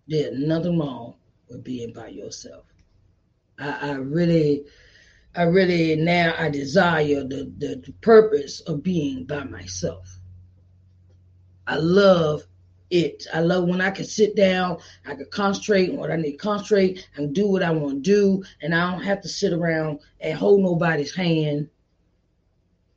There's 0.07 0.37
nothing 0.37 0.77
wrong 0.77 1.15
with 1.49 1.63
being 1.63 1.93
by 1.93 2.09
yourself. 2.09 2.65
I, 3.59 3.91
I 3.91 3.91
really 3.93 4.65
I 5.35 5.43
really 5.43 5.95
now 5.95 6.33
I 6.37 6.49
desire 6.49 7.23
the, 7.23 7.51
the, 7.57 7.81
the 7.85 7.93
purpose 8.01 8.61
of 8.61 8.83
being 8.83 9.23
by 9.25 9.43
myself. 9.43 10.19
I 11.67 11.77
love 11.77 12.43
it. 12.89 13.27
I 13.33 13.41
love 13.41 13.65
when 13.67 13.81
I 13.81 13.91
can 13.91 14.05
sit 14.05 14.35
down, 14.35 14.79
I 15.05 15.15
can 15.15 15.27
concentrate 15.29 15.91
on 15.91 15.97
what 15.97 16.11
I 16.11 16.15
need 16.15 16.31
to 16.33 16.37
concentrate 16.37 17.07
and 17.15 17.35
do 17.35 17.47
what 17.47 17.63
I 17.63 17.71
want 17.71 18.03
to 18.03 18.11
do, 18.11 18.43
and 18.61 18.73
I 18.73 18.91
don't 18.91 19.03
have 19.03 19.21
to 19.21 19.29
sit 19.29 19.53
around 19.53 19.99
and 20.21 20.37
hold 20.37 20.61
nobody's 20.61 21.13
hand. 21.13 21.69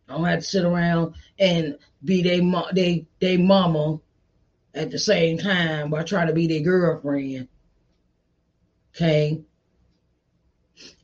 I 0.08 0.14
don't 0.14 0.24
have 0.24 0.40
to 0.40 0.44
sit 0.44 0.64
around 0.64 1.14
and 1.38 1.76
be 2.04 2.22
they 2.22 2.40
they 2.72 3.06
they 3.20 3.36
mama 3.36 4.00
at 4.74 4.90
the 4.90 4.98
same 4.98 5.38
time 5.38 5.90
while 5.90 6.04
trying 6.04 6.28
to 6.28 6.32
be 6.32 6.46
their 6.46 6.60
girlfriend. 6.60 7.48
Okay. 8.94 9.42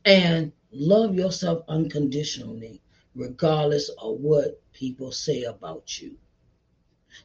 And 0.05 0.51
love 0.71 1.15
yourself 1.15 1.63
unconditionally, 1.67 2.81
regardless 3.15 3.89
of 3.89 4.19
what 4.19 4.61
people 4.73 5.11
say 5.11 5.43
about 5.43 6.01
you. 6.01 6.17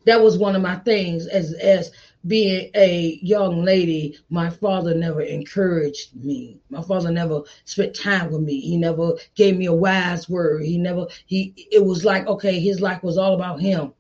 That 0.07 0.23
was 0.23 0.39
one 0.39 0.57
of 0.57 0.63
my 0.63 0.77
things 0.77 1.27
as 1.27 1.53
as 1.55 1.91
being 2.27 2.71
a 2.75 3.19
young 3.23 3.65
lady. 3.65 4.19
My 4.31 4.51
father 4.51 4.95
never 4.95 5.23
encouraged 5.23 6.15
me. 6.17 6.61
My 6.71 6.83
father 6.83 7.11
never 7.11 7.43
spent 7.65 7.95
time 7.95 8.31
with 8.31 8.43
me. 8.43 8.61
He 8.61 8.77
never 8.77 9.13
gave 9.35 9.57
me 9.57 9.67
a 9.67 9.73
wise 9.73 10.29
word. 10.29 10.65
He 10.65 10.79
never 10.79 11.07
he. 11.27 11.55
It 11.71 11.85
was 11.85 12.05
like 12.05 12.27
okay, 12.27 12.61
his 12.61 12.81
life 12.81 13.03
was 13.03 13.19
all 13.19 13.35
about 13.35 13.61
him. 13.61 13.93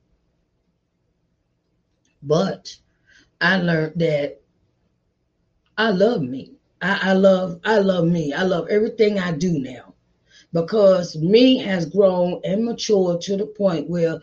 But 2.22 2.76
I 3.40 3.58
learned 3.58 3.98
that 4.00 4.40
I 5.76 5.90
love 5.90 6.22
me. 6.22 6.52
I, 6.80 7.10
I 7.10 7.12
love 7.14 7.60
I 7.64 7.78
love 7.78 8.06
me. 8.06 8.32
I 8.32 8.42
love 8.42 8.68
everything 8.68 9.18
I 9.18 9.32
do 9.32 9.58
now 9.58 9.94
because 10.52 11.16
me 11.16 11.58
has 11.58 11.86
grown 11.86 12.40
and 12.44 12.64
matured 12.64 13.20
to 13.22 13.36
the 13.36 13.46
point 13.46 13.88
where 13.88 14.20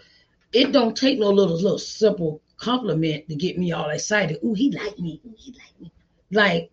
it 0.53 0.71
don't 0.71 0.95
take 0.95 1.19
no 1.19 1.29
little 1.29 1.55
little 1.55 1.79
simple 1.79 2.41
compliment 2.57 3.27
to 3.29 3.35
get 3.35 3.57
me 3.57 3.71
all 3.71 3.89
excited. 3.89 4.39
Ooh, 4.43 4.53
he 4.53 4.71
like 4.71 4.97
me. 4.99 5.21
Ooh, 5.25 5.35
he 5.37 5.53
like 5.53 5.81
me. 5.81 5.91
Like, 6.31 6.71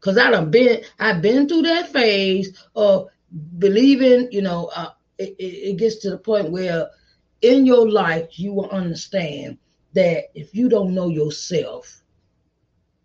cause 0.00 0.18
I 0.18 0.30
done 0.30 0.50
been 0.50 0.82
I've 0.98 1.22
been 1.22 1.48
through 1.48 1.62
that 1.62 1.92
phase 1.92 2.66
of 2.74 3.08
believing. 3.58 4.28
You 4.32 4.42
know, 4.42 4.70
uh, 4.74 4.90
it, 5.18 5.34
it, 5.38 5.70
it 5.70 5.76
gets 5.76 5.96
to 5.96 6.10
the 6.10 6.18
point 6.18 6.50
where 6.50 6.88
in 7.42 7.66
your 7.66 7.88
life 7.88 8.38
you 8.38 8.52
will 8.52 8.70
understand 8.70 9.58
that 9.94 10.24
if 10.34 10.54
you 10.54 10.68
don't 10.68 10.94
know 10.94 11.08
yourself 11.08 12.02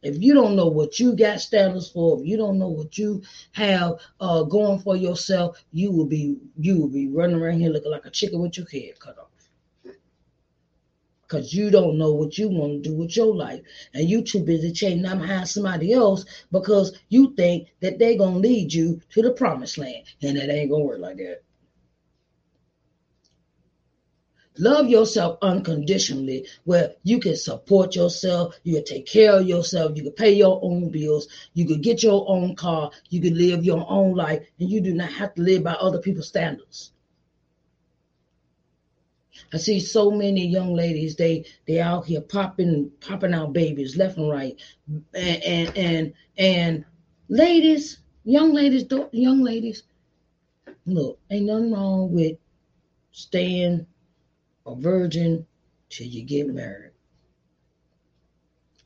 if 0.04 0.22
you 0.22 0.34
don't 0.34 0.56
know 0.56 0.68
what 0.68 1.00
you 1.00 1.16
got 1.16 1.40
standards 1.40 1.90
for, 1.90 2.20
if 2.20 2.28
you 2.28 2.38
don't 2.38 2.60
know 2.60 2.68
what 2.68 2.98
you 2.98 3.22
have 3.54 3.94
uh, 4.20 4.44
going 4.44 4.80
for 4.80 4.96
yourself, 4.98 5.64
you 5.72 5.92
will 5.92 6.06
be 6.06 6.38
you 6.60 6.78
will 6.78 6.90
be 6.90 7.08
running 7.08 7.38
around 7.38 7.60
here 7.60 7.72
looking 7.72 7.92
like 7.92 8.06
a 8.06 8.10
chicken 8.10 8.42
with 8.42 8.58
your 8.58 8.68
head 8.68 9.00
cut 9.00 9.18
off. 9.18 9.30
Cause 11.34 11.52
you 11.52 11.72
don't 11.72 11.98
know 11.98 12.12
what 12.14 12.38
you 12.38 12.48
want 12.48 12.84
to 12.84 12.90
do 12.92 12.96
with 12.96 13.18
your 13.18 13.36
life, 13.36 13.62
and 13.92 14.08
you 14.08 14.22
too 14.22 14.44
busy 14.44 14.72
chasing 14.72 15.02
down 15.02 15.18
behind 15.18 15.50
somebody 15.50 15.92
else 15.92 16.26
because 16.52 16.96
you 17.10 17.34
think 17.34 17.70
that 17.80 17.98
they're 17.98 18.20
gonna 18.20 18.38
lead 18.38 18.72
you 18.72 19.02
to 19.10 19.24
the 19.24 19.32
promised 19.32 19.80
land, 19.80 20.04
and 20.22 20.38
it 20.38 20.48
ain't 20.52 20.70
gonna 20.70 20.84
work 20.84 21.00
like 21.00 21.18
that. 21.18 21.42
Love 24.60 24.88
yourself 24.90 25.40
unconditionally, 25.42 26.46
where 26.66 26.94
you 27.02 27.20
can 27.20 27.36
support 27.36 27.96
yourself, 27.96 28.60
you 28.62 28.76
can 28.76 28.86
take 28.86 29.08
care 29.08 29.40
of 29.40 29.48
yourself, 29.48 29.94
you 29.96 30.04
can 30.04 30.12
pay 30.12 30.34
your 30.34 30.60
own 30.62 30.92
bills, 30.92 31.28
you 31.56 31.66
can 31.66 31.82
get 31.82 32.04
your 32.04 32.30
own 32.30 32.56
car, 32.56 32.92
you 33.10 33.20
can 33.20 33.36
live 33.36 33.66
your 33.66 33.84
own 33.90 34.14
life, 34.14 34.46
and 34.60 34.70
you 34.70 34.82
do 34.82 34.94
not 34.94 35.12
have 35.12 35.34
to 35.34 35.42
live 35.42 35.64
by 35.64 35.74
other 35.74 35.98
people's 35.98 36.28
standards. 36.28 36.93
I 39.52 39.58
see 39.58 39.80
so 39.80 40.12
many 40.12 40.46
young 40.48 40.74
ladies, 40.74 41.16
they 41.16 41.46
they 41.68 41.80
out 41.80 42.06
here 42.06 42.22
popping 42.22 42.92
popping 43.02 43.34
out 43.34 43.54
babies 43.54 43.98
left 43.98 44.18
and 44.18 44.30
right. 44.30 44.60
And 45.14 45.44
and 45.44 45.78
and, 45.78 46.14
and 46.38 46.86
ladies, 47.30 48.00
young 48.24 48.54
ladies, 48.54 48.86
young 49.12 49.42
ladies, 49.42 49.84
look, 50.86 51.20
ain't 51.30 51.46
nothing 51.46 51.72
wrong 51.72 52.12
with 52.12 52.38
staying 53.12 53.86
a 54.66 54.76
virgin 54.76 55.46
till 55.90 56.08
you 56.08 56.24
get 56.24 56.48
married. 56.48 56.92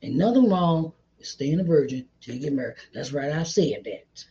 Ain't 0.02 0.16
nothing 0.16 0.48
wrong 0.48 0.92
with 1.18 1.26
staying 1.26 1.60
a 1.60 1.64
virgin 1.64 2.06
till 2.20 2.34
you 2.34 2.40
get 2.40 2.52
married. 2.52 2.76
That's 2.94 3.12
right, 3.12 3.32
I 3.32 3.42
said 3.42 3.84
that. 3.84 4.24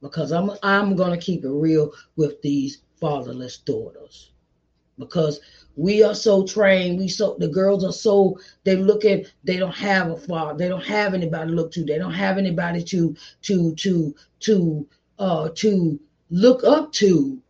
Because 0.00 0.32
I'm 0.32 0.50
I'm 0.62 0.96
gonna 0.96 1.16
keep 1.16 1.44
it 1.44 1.50
real 1.50 1.92
with 2.16 2.42
these 2.42 2.82
fatherless 3.00 3.58
daughters. 3.58 4.30
Because 4.98 5.40
we 5.76 6.02
are 6.04 6.14
so 6.14 6.46
trained, 6.46 6.98
we 6.98 7.08
so 7.08 7.36
the 7.38 7.48
girls 7.48 7.84
are 7.84 7.92
so 7.92 8.38
they 8.62 8.76
look 8.76 9.04
at 9.04 9.32
they 9.42 9.56
don't 9.56 9.74
have 9.74 10.10
a 10.10 10.16
father, 10.16 10.56
they 10.56 10.68
don't 10.68 10.84
have 10.84 11.14
anybody 11.14 11.50
to 11.50 11.56
look 11.56 11.72
to, 11.72 11.84
they 11.84 11.98
don't 11.98 12.14
have 12.14 12.38
anybody 12.38 12.82
to 12.84 13.16
to 13.42 13.74
to 13.74 14.14
to 14.40 14.86
uh 15.18 15.48
to 15.56 15.98
look 16.30 16.62
up 16.64 16.92
to 16.92 17.40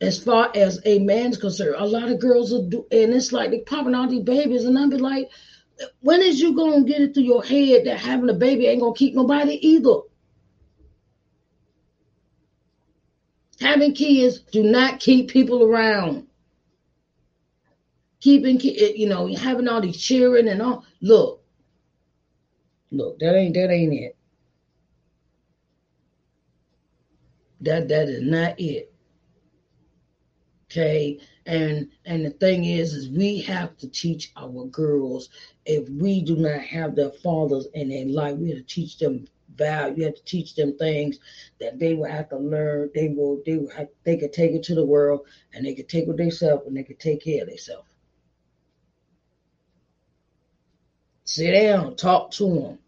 as 0.00 0.22
far 0.22 0.50
as 0.54 0.80
a 0.84 0.98
man's 1.00 1.36
concerned. 1.36 1.74
A 1.76 1.86
lot 1.86 2.08
of 2.08 2.20
girls 2.20 2.52
are 2.52 2.62
do, 2.62 2.86
and 2.90 3.12
it's 3.12 3.32
like 3.32 3.50
they 3.50 3.60
popping 3.60 3.94
all 3.94 4.08
these 4.08 4.22
babies, 4.22 4.64
and 4.64 4.78
I'm 4.78 4.90
be 4.90 4.96
like, 4.96 5.28
when 6.00 6.22
is 6.22 6.40
you 6.40 6.56
gonna 6.56 6.84
get 6.84 7.02
it 7.02 7.14
through 7.14 7.24
your 7.24 7.44
head 7.44 7.84
that 7.84 7.98
having 7.98 8.30
a 8.30 8.34
baby 8.34 8.66
ain't 8.66 8.80
gonna 8.80 8.94
keep 8.94 9.14
nobody 9.14 9.54
either? 9.66 10.00
Having 13.60 13.94
kids 13.94 14.38
do 14.38 14.62
not 14.62 15.00
keep 15.00 15.30
people 15.30 15.64
around. 15.64 16.27
Keeping, 18.20 18.60
you 18.60 19.08
know, 19.08 19.32
having 19.34 19.68
all 19.68 19.80
these 19.80 20.00
cheering 20.00 20.48
and 20.48 20.60
all. 20.60 20.84
Look, 21.00 21.42
look, 22.90 23.18
that 23.20 23.36
ain't 23.36 23.54
that 23.54 23.70
ain't 23.70 23.94
it. 23.94 24.16
That 27.60 27.88
that 27.88 28.08
is 28.08 28.22
not 28.22 28.58
it. 28.58 28.92
Okay. 30.70 31.18
And 31.46 31.88
and 32.04 32.26
the 32.26 32.30
thing 32.30 32.64
is, 32.66 32.92
is 32.92 33.08
we 33.08 33.40
have 33.42 33.76
to 33.78 33.88
teach 33.88 34.32
our 34.36 34.64
girls 34.66 35.30
if 35.64 35.88
we 35.88 36.22
do 36.22 36.36
not 36.36 36.60
have 36.60 36.94
their 36.94 37.10
fathers 37.10 37.66
in 37.74 37.88
their 37.88 38.06
life, 38.06 38.36
we 38.36 38.50
have 38.50 38.58
to 38.58 38.64
teach 38.64 38.98
them 38.98 39.26
value. 39.56 39.96
You 39.96 40.04
have 40.04 40.14
to 40.16 40.24
teach 40.24 40.54
them 40.54 40.76
things 40.76 41.18
that 41.58 41.78
they 41.78 41.94
will 41.94 42.10
have 42.10 42.28
to 42.30 42.38
learn. 42.38 42.90
They 42.94 43.08
will 43.08 43.42
they 43.46 43.56
will 43.56 43.70
have, 43.70 43.88
they 44.04 44.16
could 44.18 44.32
take 44.32 44.52
it 44.52 44.62
to 44.64 44.74
the 44.74 44.84
world 44.84 45.26
and 45.54 45.64
they 45.64 45.74
could 45.74 45.88
take 45.88 46.06
it 46.06 46.16
themselves 46.16 46.66
and 46.66 46.76
they 46.76 46.82
could 46.82 47.00
take 47.00 47.24
care 47.24 47.42
of 47.42 47.48
themselves. 47.48 47.88
Sit 51.30 51.52
down, 51.52 51.94
talk 51.94 52.30
to 52.30 52.54
them. 52.54 52.78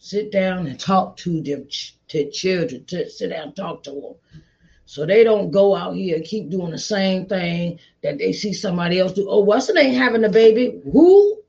Sit 0.00 0.32
down 0.32 0.66
and 0.66 0.80
talk 0.80 1.16
to 1.18 1.40
them, 1.40 1.68
to 2.08 2.28
children. 2.32 2.84
To 2.86 3.08
sit 3.08 3.28
down, 3.28 3.54
talk 3.54 3.84
to 3.84 3.92
them. 3.92 4.14
So 4.84 5.06
they 5.06 5.22
don't 5.22 5.52
go 5.52 5.76
out 5.76 5.94
here 5.94 6.16
and 6.16 6.24
keep 6.24 6.50
doing 6.50 6.72
the 6.72 6.78
same 6.78 7.26
thing 7.26 7.78
that 8.02 8.18
they 8.18 8.32
see 8.32 8.52
somebody 8.52 8.98
else 8.98 9.12
do. 9.12 9.28
Oh, 9.30 9.44
what's 9.44 9.72
name 9.72 9.94
having 9.94 10.24
a 10.24 10.28
baby? 10.28 10.82
Who? 10.90 11.40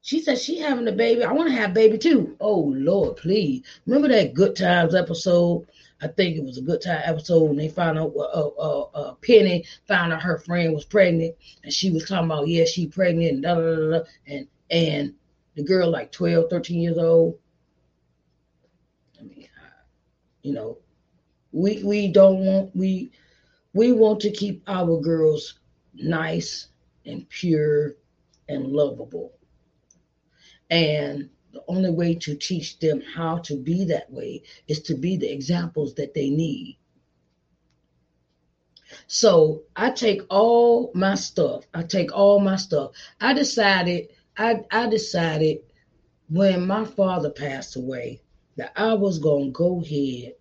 She 0.00 0.22
said 0.22 0.38
she 0.38 0.58
having 0.58 0.88
a 0.88 0.92
baby. 0.92 1.22
I 1.22 1.32
want 1.32 1.50
to 1.50 1.54
have 1.54 1.74
baby 1.74 1.98
too. 1.98 2.34
Oh 2.40 2.72
Lord, 2.74 3.18
please. 3.18 3.64
Remember 3.84 4.08
that 4.08 4.32
Good 4.32 4.56
Times 4.56 4.94
episode? 4.94 5.66
I 6.00 6.08
think 6.08 6.38
it 6.38 6.44
was 6.44 6.56
a 6.56 6.62
Good 6.62 6.80
Time 6.80 7.02
episode, 7.04 7.50
and 7.50 7.60
they 7.60 7.68
found 7.68 7.98
out 7.98 8.14
uh, 8.16 8.48
uh, 8.48 8.82
uh, 8.94 9.14
Penny 9.16 9.66
found 9.86 10.14
out 10.14 10.22
her 10.22 10.38
friend 10.38 10.72
was 10.72 10.86
pregnant, 10.86 11.34
and 11.62 11.74
she 11.74 11.90
was 11.90 12.08
talking 12.08 12.24
about 12.24 12.48
yeah, 12.48 12.64
she 12.64 12.86
pregnant, 12.86 13.32
and 13.32 13.42
da 13.42 13.54
da 13.54 13.76
da, 13.76 13.98
da 13.98 14.04
and 14.26 14.48
and 14.70 15.14
the 15.54 15.62
girl 15.62 15.90
like 15.90 16.12
12, 16.12 16.50
13 16.50 16.80
years 16.80 16.98
old. 16.98 17.38
I 19.18 19.24
mean, 19.24 19.48
you 20.42 20.52
know, 20.52 20.78
we 21.52 21.82
we 21.82 22.08
don't 22.08 22.44
want 22.44 22.76
we 22.76 23.10
we 23.72 23.92
want 23.92 24.20
to 24.20 24.30
keep 24.30 24.62
our 24.66 25.00
girls 25.00 25.58
nice 25.94 26.68
and 27.04 27.28
pure 27.28 27.96
and 28.48 28.66
lovable. 28.66 29.32
And 30.70 31.30
the 31.52 31.62
only 31.68 31.90
way 31.90 32.14
to 32.14 32.34
teach 32.34 32.78
them 32.78 33.00
how 33.00 33.38
to 33.38 33.56
be 33.56 33.84
that 33.86 34.10
way 34.12 34.42
is 34.68 34.80
to 34.82 34.94
be 34.94 35.16
the 35.16 35.32
examples 35.32 35.94
that 35.94 36.14
they 36.14 36.30
need. 36.30 36.78
So 39.06 39.62
I 39.76 39.90
take 39.90 40.22
all 40.30 40.90
my 40.94 41.14
stuff. 41.14 41.64
I 41.74 41.82
take 41.82 42.12
all 42.12 42.40
my 42.40 42.56
stuff. 42.56 42.92
I 43.20 43.32
decided, 43.32 44.08
I, 44.38 44.64
I 44.70 44.88
decided 44.88 45.58
when 46.30 46.64
my 46.66 46.84
father 46.84 47.30
passed 47.30 47.74
away 47.74 48.22
that 48.56 48.72
I 48.76 48.94
was 48.94 49.18
going 49.18 49.46
to 49.46 49.50
go 49.50 49.80
ahead 49.80 50.34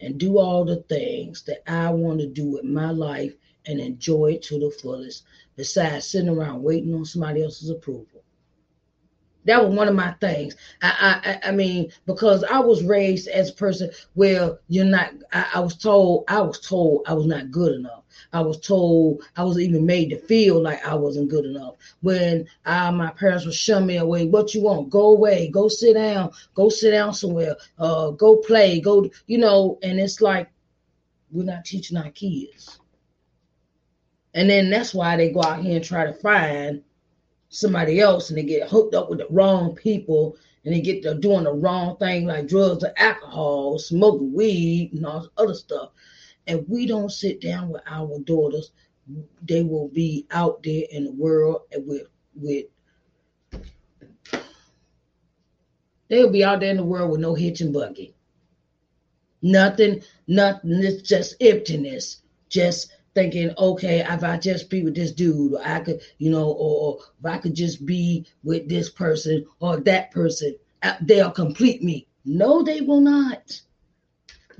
and 0.00 0.18
do 0.18 0.38
all 0.38 0.64
the 0.64 0.76
things 0.88 1.42
that 1.42 1.68
I 1.70 1.90
want 1.90 2.20
to 2.20 2.26
do 2.26 2.46
with 2.46 2.64
my 2.64 2.90
life 2.90 3.34
and 3.66 3.80
enjoy 3.80 4.34
it 4.34 4.42
to 4.44 4.58
the 4.58 4.70
fullest, 4.70 5.24
besides 5.56 6.06
sitting 6.06 6.28
around 6.28 6.62
waiting 6.62 6.94
on 6.94 7.04
somebody 7.04 7.42
else's 7.42 7.70
approval. 7.70 8.22
That 9.46 9.64
was 9.64 9.74
one 9.74 9.88
of 9.88 9.94
my 9.94 10.12
things. 10.20 10.54
I, 10.82 11.40
I, 11.42 11.48
I 11.48 11.52
mean, 11.52 11.90
because 12.06 12.44
I 12.44 12.60
was 12.60 12.84
raised 12.84 13.26
as 13.28 13.50
a 13.50 13.54
person 13.54 13.90
where 14.14 14.58
you're 14.68 14.84
not. 14.84 15.12
I, 15.32 15.50
I 15.54 15.60
was 15.60 15.76
told. 15.76 16.24
I 16.28 16.40
was 16.42 16.60
told 16.60 17.04
I 17.06 17.14
was 17.14 17.26
not 17.26 17.50
good 17.50 17.74
enough. 17.74 17.99
I 18.32 18.40
was 18.40 18.60
told 18.60 19.22
I 19.36 19.44
was 19.44 19.58
even 19.58 19.86
made 19.86 20.10
to 20.10 20.18
feel 20.18 20.60
like 20.62 20.84
I 20.86 20.94
wasn't 20.94 21.30
good 21.30 21.44
enough. 21.44 21.74
When 22.00 22.46
I, 22.64 22.90
my 22.90 23.10
parents 23.10 23.44
would 23.44 23.54
shun 23.54 23.86
me 23.86 23.96
away, 23.96 24.26
what 24.26 24.54
you 24.54 24.62
want? 24.62 24.90
Go 24.90 25.10
away. 25.10 25.48
Go 25.48 25.68
sit 25.68 25.94
down. 25.94 26.30
Go 26.54 26.68
sit 26.68 26.92
down 26.92 27.14
somewhere. 27.14 27.56
Uh, 27.78 28.10
go 28.10 28.36
play. 28.36 28.80
Go. 28.80 29.10
You 29.26 29.38
know. 29.38 29.78
And 29.82 29.98
it's 30.00 30.20
like 30.20 30.50
we're 31.30 31.44
not 31.44 31.64
teaching 31.64 31.96
our 31.96 32.10
kids. 32.10 32.78
And 34.34 34.48
then 34.48 34.70
that's 34.70 34.94
why 34.94 35.16
they 35.16 35.30
go 35.32 35.42
out 35.42 35.62
here 35.62 35.76
and 35.76 35.84
try 35.84 36.04
to 36.06 36.12
find 36.12 36.82
somebody 37.48 38.00
else 38.00 38.30
and 38.30 38.38
they 38.38 38.44
get 38.44 38.68
hooked 38.68 38.94
up 38.94 39.10
with 39.10 39.18
the 39.18 39.26
wrong 39.28 39.74
people 39.74 40.36
and 40.64 40.74
they 40.74 40.80
get 40.80 41.02
to 41.02 41.14
doing 41.14 41.44
the 41.44 41.52
wrong 41.52 41.96
thing 41.96 42.26
like 42.26 42.46
drugs 42.46 42.84
or 42.84 42.92
alcohol, 42.96 43.78
smoking 43.78 44.32
weed, 44.32 44.92
and 44.92 45.06
all 45.06 45.28
other 45.36 45.54
stuff. 45.54 45.90
And 46.50 46.64
we 46.66 46.84
don't 46.84 47.12
sit 47.12 47.40
down 47.40 47.68
with 47.68 47.82
our 47.86 48.18
daughters, 48.24 48.72
they 49.40 49.62
will 49.62 49.86
be 49.86 50.26
out 50.32 50.64
there 50.64 50.82
in 50.90 51.04
the 51.04 51.12
world 51.12 51.62
with 51.72 52.08
with 52.34 52.66
they'll 56.08 56.32
be 56.32 56.42
out 56.42 56.58
there 56.58 56.72
in 56.72 56.76
the 56.76 56.84
world 56.84 57.12
with 57.12 57.20
no 57.20 57.34
hitch 57.34 57.60
and 57.60 57.72
buggy. 57.72 58.16
Nothing, 59.42 60.02
nothing, 60.26 60.82
it's 60.82 61.08
just 61.08 61.36
emptiness, 61.40 62.20
just 62.48 62.92
thinking, 63.14 63.52
okay, 63.56 64.00
if 64.00 64.24
I 64.24 64.36
just 64.36 64.68
be 64.70 64.82
with 64.82 64.96
this 64.96 65.12
dude, 65.12 65.54
or 65.54 65.64
I 65.64 65.78
could, 65.78 66.00
you 66.18 66.32
know, 66.32 66.50
or 66.50 66.98
if 67.20 67.26
I 67.26 67.38
could 67.38 67.54
just 67.54 67.86
be 67.86 68.26
with 68.42 68.68
this 68.68 68.90
person 68.90 69.46
or 69.60 69.78
that 69.78 70.10
person, 70.10 70.56
uh, 70.82 70.94
they'll 71.00 71.30
complete 71.30 71.80
me. 71.80 72.08
No, 72.24 72.64
they 72.64 72.80
will 72.80 73.00
not. 73.00 73.60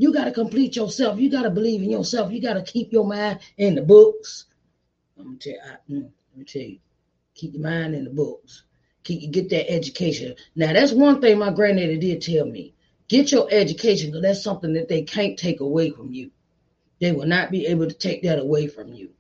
You 0.01 0.15
got 0.15 0.25
to 0.25 0.33
complete 0.33 0.77
yourself. 0.77 1.21
You 1.21 1.31
got 1.31 1.43
to 1.43 1.51
believe 1.51 1.83
in 1.83 1.91
yourself. 1.91 2.33
You 2.33 2.41
got 2.41 2.55
to 2.55 2.63
keep 2.63 2.91
your 2.91 3.05
mind 3.05 3.41
in 3.59 3.75
the 3.75 3.83
books. 3.83 4.47
I'm 5.19 5.25
gonna 5.27 5.37
tell 5.37 5.53
I, 5.63 5.93
mm, 5.93 6.11
tell 6.47 6.63
you, 6.63 6.79
keep 7.35 7.53
your 7.53 7.63
mind 7.63 7.95
in 7.95 8.05
the 8.05 8.11
books. 8.11 8.63
Keep 9.05 9.21
you 9.21 9.29
get 9.29 9.51
that 9.51 9.71
education. 9.71 10.37
Now 10.57 10.73
that's 10.73 10.93
one 10.93 11.21
thing 11.21 11.39
my 11.39 11.53
granddaddy 11.53 11.99
did 11.99 12.23
tell 12.23 12.47
me. 12.47 12.73
Get 13.09 13.31
your 13.31 13.47
education 13.51 14.09
because 14.09 14.23
that's 14.23 14.43
something 14.43 14.73
that 14.73 14.89
they 14.89 15.03
can't 15.03 15.39
take 15.39 15.61
away 15.61 15.91
from 15.91 16.15
you. 16.15 16.31
They 16.99 17.13
will 17.13 17.27
not 17.27 17.51
be 17.51 17.67
able 17.67 17.87
to 17.87 17.95
take 17.95 18.23
that 18.23 18.39
away 18.39 18.69
from 18.69 18.95
you. 18.95 19.11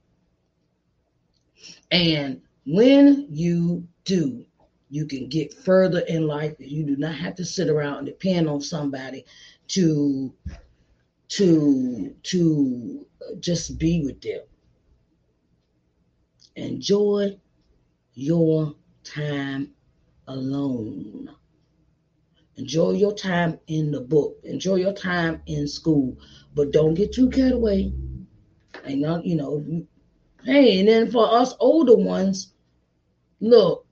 And 1.91 2.41
when 2.65 3.27
you 3.29 3.87
do, 4.07 4.47
you 4.89 5.05
can 5.05 5.29
get 5.29 5.53
further 5.53 6.01
in 6.01 6.27
life. 6.27 6.55
You 6.59 6.85
do 6.85 6.97
not 6.97 7.17
have 7.17 7.35
to 7.35 7.45
sit 7.45 7.69
around 7.69 7.99
and 7.99 8.07
depend 8.07 8.49
on 8.49 8.63
somebody 8.63 9.27
to 9.69 10.33
to 11.31 12.15
to 12.25 13.07
just 13.39 13.79
be 13.79 14.05
with 14.05 14.21
them. 14.21 14.41
Enjoy 16.57 17.39
your 18.15 18.75
time 19.05 19.71
alone. 20.27 21.31
Enjoy 22.57 22.91
your 22.93 23.15
time 23.15 23.59
in 23.69 23.91
the 23.91 24.01
book. 24.01 24.39
Enjoy 24.45 24.75
your 24.75 24.93
time 24.93 25.41
in 25.47 25.67
school. 25.67 26.17
But 26.55 26.73
don't 26.73 26.95
get 26.95 27.13
too 27.13 27.31
carried 27.31 27.53
away. 27.53 27.93
And 28.85 29.01
not, 29.01 29.25
you 29.25 29.37
know, 29.37 29.65
hey, 30.45 30.81
and 30.81 30.89
then 30.89 31.11
for 31.11 31.33
us 31.33 31.55
older 31.61 31.97
ones, 31.97 32.53
look, 33.41 33.87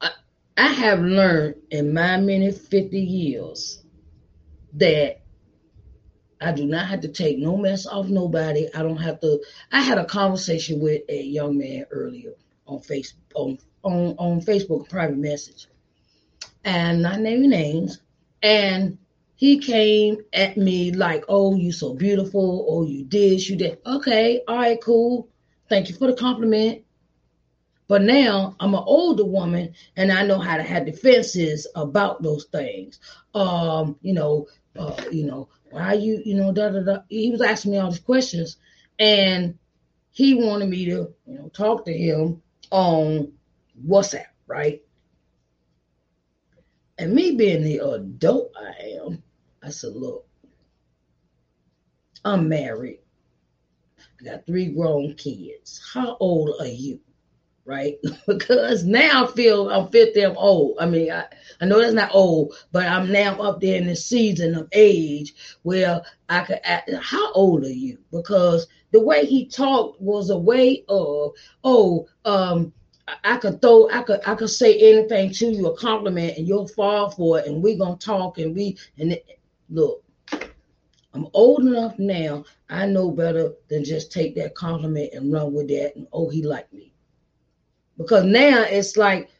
I, 0.00 0.10
I 0.56 0.68
have 0.68 1.00
learned 1.00 1.56
in 1.70 1.92
my 1.92 2.16
many 2.16 2.50
50 2.50 2.98
years 2.98 3.84
that 4.74 5.25
I 6.40 6.52
do 6.52 6.66
not 6.66 6.86
have 6.86 7.00
to 7.00 7.08
take 7.08 7.38
no 7.38 7.56
mess 7.56 7.86
off 7.86 8.08
nobody. 8.08 8.68
I 8.74 8.82
don't 8.82 8.98
have 8.98 9.20
to. 9.20 9.42
I 9.72 9.80
had 9.80 9.98
a 9.98 10.04
conversation 10.04 10.80
with 10.80 11.02
a 11.08 11.22
young 11.22 11.58
man 11.58 11.86
earlier 11.90 12.32
on 12.66 12.78
Facebook 12.80 13.14
on 13.34 13.58
on, 13.82 14.16
on 14.18 14.40
Facebook, 14.40 14.88
private 14.88 15.16
message 15.16 15.68
and 16.66 17.00
not 17.00 17.20
naming 17.20 17.50
names. 17.50 18.00
And 18.42 18.98
he 19.36 19.58
came 19.58 20.18
at 20.32 20.56
me 20.56 20.92
like, 20.92 21.24
oh, 21.28 21.54
you 21.54 21.72
so 21.72 21.94
beautiful. 21.94 22.66
Oh, 22.68 22.86
you 22.86 23.04
did, 23.04 23.46
you 23.46 23.56
did. 23.56 23.78
Okay, 23.86 24.42
all 24.46 24.56
right, 24.56 24.80
cool. 24.82 25.28
Thank 25.68 25.88
you 25.88 25.94
for 25.94 26.08
the 26.08 26.16
compliment. 26.16 26.82
But 27.88 28.02
now 28.02 28.56
I'm 28.58 28.74
an 28.74 28.82
older 28.84 29.24
woman 29.24 29.74
and 29.96 30.10
I 30.10 30.26
know 30.26 30.40
how 30.40 30.56
to 30.56 30.62
have 30.64 30.86
defenses 30.86 31.68
about 31.76 32.20
those 32.20 32.46
things. 32.46 32.98
Um, 33.32 33.96
you 34.02 34.12
know, 34.12 34.48
uh, 34.76 35.04
you 35.12 35.24
know, 35.24 35.48
why 35.70 35.94
you, 35.94 36.22
you 36.24 36.34
know, 36.34 36.52
da 36.52 36.70
da 36.70 36.80
da. 36.80 36.98
He 37.08 37.30
was 37.30 37.42
asking 37.42 37.72
me 37.72 37.78
all 37.78 37.90
these 37.90 38.00
questions 38.00 38.56
and 38.98 39.58
he 40.12 40.34
wanted 40.34 40.68
me 40.68 40.86
to, 40.86 41.12
you 41.26 41.38
know, 41.38 41.48
talk 41.48 41.84
to 41.84 41.92
him 41.92 42.42
on 42.70 43.32
WhatsApp, 43.86 44.26
right? 44.46 44.82
And 46.98 47.12
me 47.12 47.32
being 47.36 47.62
the 47.62 47.78
adult 47.78 48.52
I 48.58 49.00
am, 49.04 49.22
I 49.62 49.68
said, 49.68 49.94
look, 49.94 50.26
I'm 52.24 52.48
married. 52.48 53.00
I 54.20 54.24
got 54.24 54.46
three 54.46 54.66
grown 54.66 55.14
kids. 55.14 55.80
How 55.92 56.16
old 56.18 56.54
are 56.58 56.66
you? 56.66 57.00
Right? 57.66 57.98
because 58.26 58.84
now 58.84 59.24
I 59.24 59.32
feel 59.32 59.68
I'm 59.68 59.88
50, 59.90 60.22
I'm 60.22 60.36
old. 60.36 60.76
I 60.80 60.86
mean, 60.86 61.10
I, 61.10 61.24
I 61.60 61.64
know 61.66 61.80
that's 61.80 61.92
not 61.92 62.14
old, 62.14 62.54
but 62.72 62.86
I'm 62.86 63.10
now 63.10 63.40
up 63.40 63.60
there 63.60 63.76
in 63.76 63.86
the 63.86 63.96
season 63.96 64.54
of 64.54 64.68
age 64.72 65.34
where 65.62 66.00
I 66.28 66.44
could 66.44 66.60
ask, 66.64 66.90
how 67.02 67.32
old 67.32 67.64
are 67.64 67.68
you? 67.68 67.98
Because 68.12 68.68
the 68.92 69.00
way 69.00 69.26
he 69.26 69.46
talked 69.46 70.00
was 70.00 70.30
a 70.30 70.38
way 70.38 70.84
of, 70.88 71.32
oh, 71.64 72.08
um, 72.24 72.72
I 73.24 73.36
could 73.36 73.60
throw, 73.60 73.88
I 73.90 74.02
could, 74.02 74.20
I 74.26 74.34
could 74.34 74.50
say 74.50 74.78
anything 74.78 75.32
to 75.32 75.46
you, 75.46 75.66
a 75.68 75.76
compliment, 75.76 76.36
and 76.36 76.46
you'll 76.46 76.68
fall 76.68 77.10
for 77.10 77.38
it, 77.38 77.46
and 77.46 77.62
we're 77.62 77.78
gonna 77.78 77.96
talk, 77.96 78.38
and 78.38 78.54
we, 78.54 78.76
and 78.98 79.12
it, 79.12 79.38
look, 79.68 80.02
I'm 81.14 81.28
old 81.32 81.60
enough 81.60 81.98
now. 81.98 82.44
I 82.68 82.86
know 82.86 83.10
better 83.10 83.52
than 83.68 83.84
just 83.84 84.12
take 84.12 84.34
that 84.36 84.54
compliment 84.54 85.14
and 85.14 85.32
run 85.32 85.52
with 85.52 85.68
that, 85.68 85.94
and 85.96 86.08
oh, 86.12 86.28
he 86.28 86.42
liked 86.42 86.72
me, 86.72 86.92
because 87.98 88.24
now 88.24 88.62
it's 88.62 88.96
like 88.96 89.30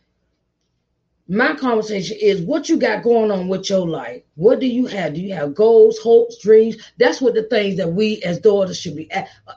my 1.28 1.54
conversation 1.54 2.16
is 2.20 2.40
what 2.42 2.68
you 2.68 2.76
got 2.76 3.02
going 3.02 3.32
on 3.32 3.48
with 3.48 3.68
your 3.68 3.86
life. 3.86 4.22
What 4.36 4.60
do 4.60 4.66
you 4.66 4.86
have? 4.86 5.14
Do 5.14 5.20
you 5.20 5.34
have 5.34 5.54
goals, 5.54 5.98
hopes, 5.98 6.38
dreams? 6.38 6.76
That's 6.98 7.20
what 7.20 7.34
the 7.34 7.42
things 7.44 7.76
that 7.78 7.92
we 7.92 8.22
as 8.22 8.38
daughters 8.38 8.78
should 8.78 8.96
be, 8.96 9.10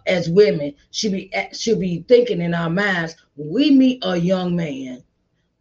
as 0.08 0.30
women, 0.30 0.74
should 0.92 1.12
be 1.12 1.32
should 1.54 1.80
be 1.80 2.04
thinking 2.08 2.42
in 2.42 2.54
our 2.54 2.70
minds. 2.70 3.16
We 3.36 3.72
meet 3.72 4.00
a 4.04 4.18
young 4.18 4.56
man, 4.56 5.04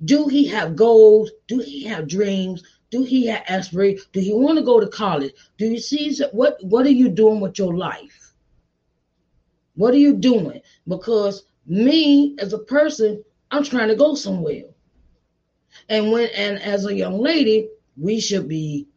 do 0.05 0.29
he 0.29 0.47
have 0.49 0.77
goals? 0.77 1.31
Do 1.49 1.59
he 1.59 1.85
have 1.85 2.09
dreams? 2.09 2.63
Do 2.91 3.03
he 3.03 3.27
have 3.27 3.43
aspirations? 3.49 4.07
Do 4.13 4.21
he 4.21 4.33
want 4.33 4.59
to 4.59 4.65
go 4.65 4.81
to 4.81 4.87
college? 4.89 5.35
Do 5.59 5.67
you 5.67 5.79
see 5.79 6.17
what 6.33 6.57
what 6.63 6.87
are 6.87 6.91
you 6.91 7.09
doing 7.09 7.41
with 7.41 7.59
your 7.59 7.77
life? 7.77 8.33
What 9.75 9.95
are 9.95 9.99
you 9.99 10.15
doing? 10.15 10.61
Because 10.87 11.45
me 11.67 12.37
as 12.39 12.53
a 12.53 12.59
person, 12.59 13.23
I'm 13.51 13.65
trying 13.65 13.89
to 13.89 13.97
go 13.97 14.15
somewhere. 14.15 14.65
And 15.89 16.13
when 16.13 16.29
and 16.35 16.61
as 16.61 16.85
a 16.87 16.95
young 16.95 17.19
lady, 17.19 17.69
we 17.97 18.21
should 18.21 18.49
be, 18.49 18.89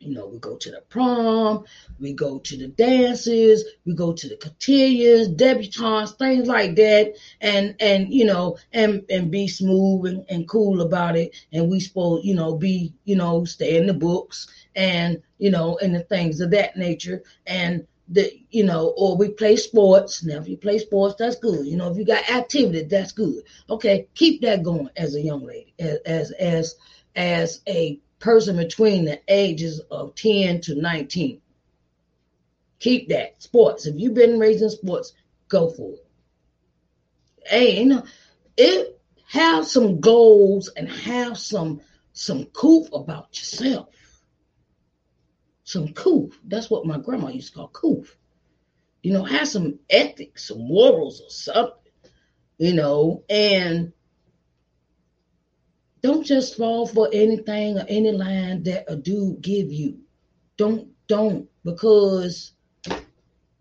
you 0.00 0.14
know, 0.14 0.26
we 0.26 0.38
go 0.38 0.56
to 0.56 0.70
the 0.70 0.82
prom, 0.88 1.64
we 2.00 2.12
go 2.12 2.38
to 2.38 2.56
the 2.56 2.68
dances, 2.68 3.64
we 3.84 3.94
go 3.94 4.12
to 4.12 4.28
the 4.28 4.36
cotillions, 4.36 5.28
debutantes, 5.28 6.16
things 6.18 6.48
like 6.48 6.76
that, 6.76 7.14
and 7.40 7.74
and 7.78 8.12
you 8.12 8.24
know, 8.24 8.56
and 8.72 9.04
and 9.10 9.30
be 9.30 9.48
smooth 9.48 10.06
and, 10.06 10.24
and 10.28 10.48
cool 10.48 10.80
about 10.80 11.16
it. 11.16 11.34
And 11.52 11.70
we 11.70 11.80
supposed, 11.80 12.24
you 12.24 12.34
know, 12.34 12.56
be, 12.56 12.94
you 13.04 13.16
know, 13.16 13.44
stay 13.44 13.76
in 13.76 13.86
the 13.86 13.94
books 13.94 14.46
and 14.74 15.22
you 15.38 15.50
know, 15.50 15.78
and 15.78 15.94
the 15.94 16.00
things 16.00 16.40
of 16.40 16.50
that 16.52 16.76
nature. 16.76 17.22
And 17.46 17.86
you 18.50 18.64
know, 18.64 18.94
or 18.96 19.16
we 19.16 19.30
play 19.30 19.56
sports. 19.56 20.24
Now, 20.24 20.38
if 20.38 20.48
you 20.48 20.56
play 20.56 20.78
sports, 20.78 21.16
that's 21.18 21.36
good. 21.36 21.66
You 21.66 21.76
know, 21.76 21.90
if 21.90 21.96
you 21.96 22.04
got 22.04 22.28
activity, 22.30 22.84
that's 22.84 23.12
good. 23.12 23.42
Okay, 23.70 24.08
keep 24.14 24.42
that 24.42 24.62
going 24.62 24.90
as 24.96 25.14
a 25.14 25.20
young 25.20 25.44
lady, 25.44 25.74
as 25.78 26.30
as 26.32 26.76
as, 27.16 27.60
a 27.68 28.00
person 28.18 28.56
between 28.56 29.04
the 29.04 29.20
ages 29.28 29.80
of 29.90 30.14
10 30.14 30.60
to 30.62 30.74
19. 30.80 31.40
Keep 32.78 33.08
that. 33.08 33.42
Sports. 33.42 33.86
If 33.86 33.96
you've 33.98 34.14
been 34.14 34.38
raised 34.38 34.62
in 34.62 34.70
sports, 34.70 35.12
go 35.48 35.70
for 35.70 35.92
it. 37.50 37.86
Know, 37.86 38.04
it 38.56 39.00
have 39.28 39.66
some 39.66 40.00
goals 40.00 40.68
and 40.68 40.88
have 40.88 41.38
some 41.38 41.80
some 42.12 42.44
coof 42.46 42.88
about 42.92 43.36
yourself 43.38 43.88
some 45.64 45.88
coof. 45.88 46.38
That's 46.44 46.70
what 46.70 46.86
my 46.86 46.98
grandma 46.98 47.28
used 47.28 47.52
to 47.52 47.58
call 47.58 47.68
coof. 47.68 48.16
You 49.02 49.12
know, 49.12 49.24
have 49.24 49.48
some 49.48 49.78
ethics, 49.90 50.48
some 50.48 50.66
morals 50.66 51.20
or 51.20 51.30
something, 51.30 51.92
you 52.58 52.74
know, 52.74 53.24
and 53.28 53.92
don't 56.02 56.24
just 56.24 56.56
fall 56.56 56.86
for 56.86 57.08
anything 57.12 57.78
or 57.78 57.84
any 57.88 58.12
line 58.12 58.62
that 58.64 58.84
a 58.88 58.96
dude 58.96 59.40
give 59.40 59.72
you. 59.72 60.00
Don't 60.56 60.88
don't 61.08 61.48
because 61.64 62.52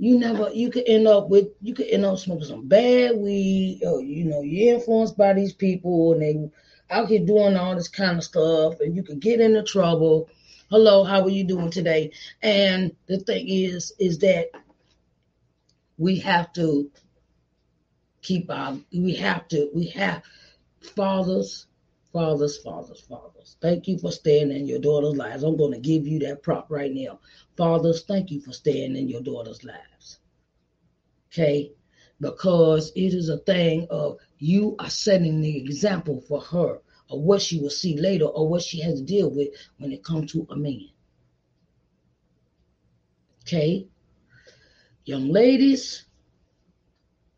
you 0.01 0.17
never 0.17 0.49
you 0.51 0.71
could 0.71 0.83
end 0.87 1.07
up 1.07 1.29
with 1.29 1.49
you 1.61 1.75
could 1.75 1.87
end 1.87 2.05
up 2.05 2.17
smoking 2.17 2.45
some 2.45 2.67
bad 2.67 3.15
weed 3.15 3.81
or 3.85 4.01
you 4.01 4.25
know 4.25 4.41
you're 4.41 4.75
influenced 4.75 5.15
by 5.15 5.33
these 5.33 5.53
people 5.53 6.13
and 6.13 6.21
they 6.21 6.49
out 6.89 7.07
here 7.07 7.23
doing 7.23 7.55
all 7.55 7.75
this 7.75 7.87
kind 7.87 8.17
of 8.17 8.23
stuff 8.23 8.79
and 8.79 8.95
you 8.95 9.03
could 9.03 9.19
get 9.19 9.39
into 9.39 9.61
trouble 9.63 10.27
hello, 10.71 11.03
how 11.03 11.21
are 11.21 11.29
you 11.29 11.43
doing 11.43 11.69
today? 11.69 12.11
And 12.41 12.95
the 13.05 13.19
thing 13.19 13.49
is, 13.49 13.91
is 13.99 14.19
that 14.19 14.51
we 15.97 16.19
have 16.19 16.53
to 16.53 16.89
keep 18.21 18.49
our, 18.49 18.77
we 18.93 19.15
have 19.15 19.49
to, 19.49 19.69
we 19.75 19.87
have 19.87 20.23
fathers, 20.95 21.67
fathers, 22.13 22.57
fathers, 22.57 23.01
fathers. 23.01 23.57
Thank 23.61 23.89
you 23.89 23.97
for 23.97 24.13
staying 24.13 24.51
in 24.51 24.65
your 24.65 24.79
daughter's 24.79 25.17
lives. 25.17 25.43
I'm 25.43 25.57
going 25.57 25.73
to 25.73 25.79
give 25.79 26.07
you 26.07 26.19
that 26.19 26.41
prop 26.41 26.71
right 26.71 26.91
now. 26.93 27.19
Fathers, 27.57 28.03
thank 28.03 28.31
you 28.31 28.39
for 28.39 28.53
staying 28.53 28.95
in 28.95 29.09
your 29.09 29.21
daughter's 29.21 29.65
lives. 29.65 30.19
Okay? 31.33 31.73
Because 32.21 32.93
it 32.95 33.13
is 33.13 33.27
a 33.27 33.39
thing 33.39 33.87
of 33.89 34.19
you 34.37 34.77
are 34.79 34.89
setting 34.89 35.41
the 35.41 35.57
example 35.57 36.21
for 36.21 36.39
her 36.39 36.79
or 37.11 37.21
what 37.21 37.41
she 37.41 37.59
will 37.59 37.69
see 37.69 37.97
later 37.97 38.25
or 38.25 38.47
what 38.47 38.61
she 38.61 38.79
has 38.79 38.99
to 38.99 39.05
deal 39.05 39.29
with 39.29 39.49
when 39.77 39.91
it 39.91 40.03
comes 40.03 40.31
to 40.31 40.47
a 40.49 40.55
man. 40.55 40.89
Okay? 43.43 43.85
Young 45.03 45.27
ladies, 45.27 46.05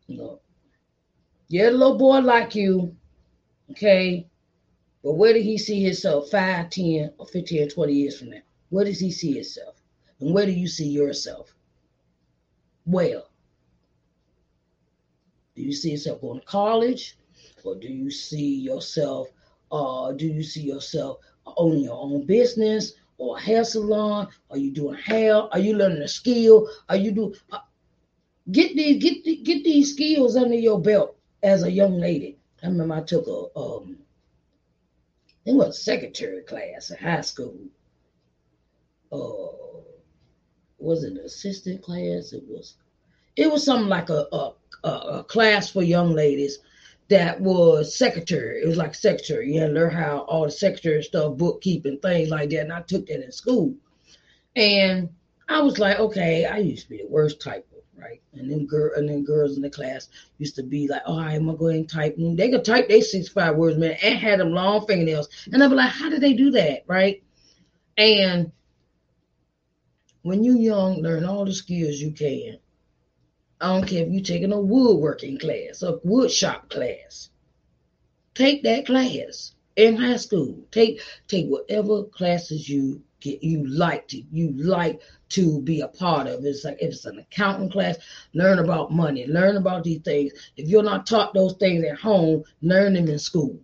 you 0.06 0.16
know, 0.16 0.40
yeah, 1.48 1.68
a 1.68 1.70
little 1.70 1.98
boy 1.98 2.20
like 2.20 2.54
you, 2.54 2.94
okay? 3.72 4.28
But 5.02 5.14
where 5.14 5.32
did 5.32 5.42
he 5.42 5.58
see 5.58 5.82
himself 5.82 6.30
5, 6.30 6.70
10, 6.70 7.12
or 7.18 7.26
15, 7.26 7.62
or 7.62 7.70
20 7.70 7.92
years 7.92 8.18
from 8.18 8.30
now? 8.30 8.42
Where 8.68 8.84
does 8.84 9.00
he 9.00 9.10
see 9.10 9.34
himself? 9.34 9.74
And 10.20 10.32
where 10.32 10.46
do 10.46 10.52
you 10.52 10.68
see 10.68 10.88
yourself? 10.88 11.52
Well, 12.86 13.28
do 15.56 15.62
you 15.62 15.72
see 15.72 15.90
yourself 15.90 16.20
going 16.20 16.40
to 16.40 16.46
college? 16.46 17.16
Or 17.64 17.74
do 17.74 17.88
you 17.88 18.10
see 18.10 18.60
yourself 18.60 19.28
uh, 19.74 20.12
do 20.12 20.26
you 20.26 20.42
see 20.42 20.62
yourself 20.62 21.18
owning 21.56 21.82
your 21.82 22.00
own 22.00 22.24
business 22.24 22.92
or 23.18 23.36
a 23.36 23.40
hair 23.40 23.64
salon? 23.64 24.28
Are 24.50 24.56
you 24.56 24.70
doing 24.70 24.98
hair? 24.98 25.34
Are 25.34 25.58
you 25.58 25.76
learning 25.76 26.02
a 26.02 26.08
skill? 26.08 26.68
Are 26.88 26.96
you 26.96 27.10
do 27.10 27.34
uh, 27.50 27.58
get 28.52 28.76
these 28.76 29.02
get 29.02 29.44
get 29.44 29.64
these 29.64 29.92
skills 29.92 30.36
under 30.36 30.54
your 30.54 30.80
belt 30.80 31.16
as 31.42 31.64
a 31.64 31.70
young 31.70 31.98
lady? 31.98 32.38
I 32.62 32.68
remember 32.68 32.94
I 32.94 33.02
took 33.02 33.26
a 33.26 33.58
um, 33.58 33.98
it 35.44 35.54
was 35.54 35.76
a 35.76 35.82
secretary 35.82 36.42
class 36.42 36.90
in 36.90 36.96
high 36.96 37.20
school. 37.20 37.58
Uh, 39.12 39.82
was 40.78 41.04
it 41.04 41.12
an 41.12 41.18
assistant 41.18 41.82
class? 41.82 42.32
It 42.32 42.44
was, 42.48 42.74
it 43.36 43.50
was 43.50 43.64
something 43.64 43.88
like 43.88 44.08
a, 44.08 44.26
a, 44.32 44.52
a 44.84 45.24
class 45.24 45.70
for 45.70 45.82
young 45.82 46.14
ladies 46.14 46.58
that 47.08 47.40
was 47.40 47.96
secretary. 47.96 48.62
It 48.62 48.66
was 48.66 48.76
like 48.76 48.94
secretary. 48.94 49.52
You 49.52 49.60
had 49.60 49.68
to 49.68 49.72
learn 49.72 49.90
how 49.90 50.20
all 50.20 50.44
the 50.44 50.50
secretary 50.50 51.02
stuff, 51.02 51.36
bookkeeping, 51.36 51.98
things 51.98 52.30
like 52.30 52.50
that. 52.50 52.60
And 52.60 52.72
I 52.72 52.82
took 52.82 53.06
that 53.06 53.24
in 53.24 53.32
school. 53.32 53.74
And 54.56 55.10
I 55.48 55.60
was 55.60 55.78
like, 55.78 55.98
okay, 55.98 56.46
I 56.46 56.58
used 56.58 56.84
to 56.84 56.90
be 56.90 56.98
the 56.98 57.08
worst 57.08 57.40
typer, 57.40 57.64
right? 57.96 58.22
And 58.32 58.50
then 58.50 58.66
girl 58.66 58.92
and 58.96 59.08
then 59.08 59.24
girls 59.24 59.56
in 59.56 59.62
the 59.62 59.70
class 59.70 60.08
used 60.38 60.56
to 60.56 60.62
be 60.62 60.88
like, 60.88 61.02
oh, 61.06 61.18
I'm 61.18 61.46
gonna 61.46 61.58
go 61.58 61.66
ahead 61.68 61.80
and 61.80 61.88
type. 61.88 62.16
And 62.16 62.38
they 62.38 62.50
could 62.50 62.64
type 62.64 62.88
they 62.88 63.00
six 63.00 63.28
five 63.28 63.56
words, 63.56 63.76
man, 63.76 63.96
and 64.02 64.18
had 64.18 64.40
them 64.40 64.52
long 64.52 64.86
fingernails. 64.86 65.28
And 65.52 65.62
I'd 65.62 65.68
be 65.68 65.74
like, 65.74 65.90
how 65.90 66.08
did 66.08 66.22
they 66.22 66.32
do 66.32 66.52
that? 66.52 66.84
Right. 66.86 67.22
And 67.98 68.50
when 70.22 70.42
you 70.42 70.58
young, 70.58 71.02
learn 71.02 71.24
all 71.26 71.44
the 71.44 71.52
skills 71.52 72.00
you 72.00 72.12
can 72.12 72.58
I 73.60 73.68
don't 73.68 73.86
care 73.86 74.04
if 74.04 74.12
you're 74.12 74.22
taking 74.22 74.52
a 74.52 74.60
woodworking 74.60 75.38
class, 75.38 75.82
a 75.82 75.98
wood 76.04 76.30
shop 76.30 76.68
class. 76.70 77.30
Take 78.34 78.64
that 78.64 78.86
class 78.86 79.54
in 79.76 79.96
high 79.96 80.16
school. 80.16 80.56
Take 80.70 81.00
take 81.28 81.46
whatever 81.46 82.04
classes 82.04 82.68
you 82.68 83.02
get 83.20 83.42
you 83.42 83.66
like 83.66 84.06
to 84.08 84.22
you 84.30 84.52
like 84.52 85.00
to 85.30 85.60
be 85.62 85.80
a 85.80 85.88
part 85.88 86.26
of. 86.26 86.44
It's 86.44 86.64
like 86.64 86.78
if 86.80 86.92
it's 86.92 87.06
an 87.06 87.18
accounting 87.18 87.70
class, 87.70 87.96
learn 88.34 88.58
about 88.58 88.92
money, 88.92 89.26
learn 89.26 89.56
about 89.56 89.84
these 89.84 90.02
things. 90.02 90.32
If 90.56 90.68
you're 90.68 90.82
not 90.82 91.06
taught 91.06 91.32
those 91.32 91.54
things 91.54 91.84
at 91.84 91.98
home, 91.98 92.44
learn 92.60 92.94
them 92.94 93.08
in 93.08 93.18
school. 93.18 93.58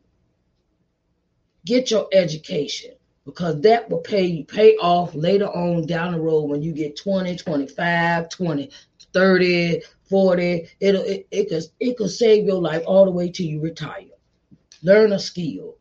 Get 1.67 1.91
your 1.91 2.09
education 2.13 2.93
because 3.27 3.61
that 3.61 3.91
will 3.91 3.99
pay 3.99 4.25
you 4.25 4.45
pay 4.45 4.77
off 4.77 5.15
later 5.15 5.49
on 5.49 5.87
down 5.87 6.13
the 6.13 6.21
road 6.21 6.45
when 6.45 6.63
you 6.63 6.73
get 6.73 6.97
20, 6.97 7.37
25, 7.37 8.29
20, 8.31 8.71
30, 9.13 9.83
40. 10.09 10.69
It'll 10.81 11.03
it, 11.03 11.27
it 11.31 11.49
could 11.49 11.65
it 11.79 11.97
could 11.97 12.11
save 12.11 12.45
your 12.45 12.61
life 12.61 12.83
all 12.87 13.05
the 13.05 13.11
way 13.11 13.31
till 13.31 13.47
you 13.47 13.61
retire. 13.61 14.05
Learn 14.83 15.13
a 15.13 15.19
skill. 15.19 15.77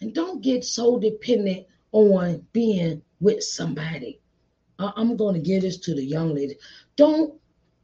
And 0.00 0.14
don't 0.14 0.42
get 0.42 0.64
so 0.64 0.98
dependent 0.98 1.66
on 1.92 2.46
being 2.52 3.02
with 3.20 3.42
somebody. 3.42 4.20
I'm 4.78 5.16
going 5.16 5.34
to 5.34 5.40
give 5.40 5.62
this 5.62 5.78
to 5.78 5.94
the 5.94 6.02
young 6.02 6.34
lady. 6.34 6.56
Don't 6.96 7.34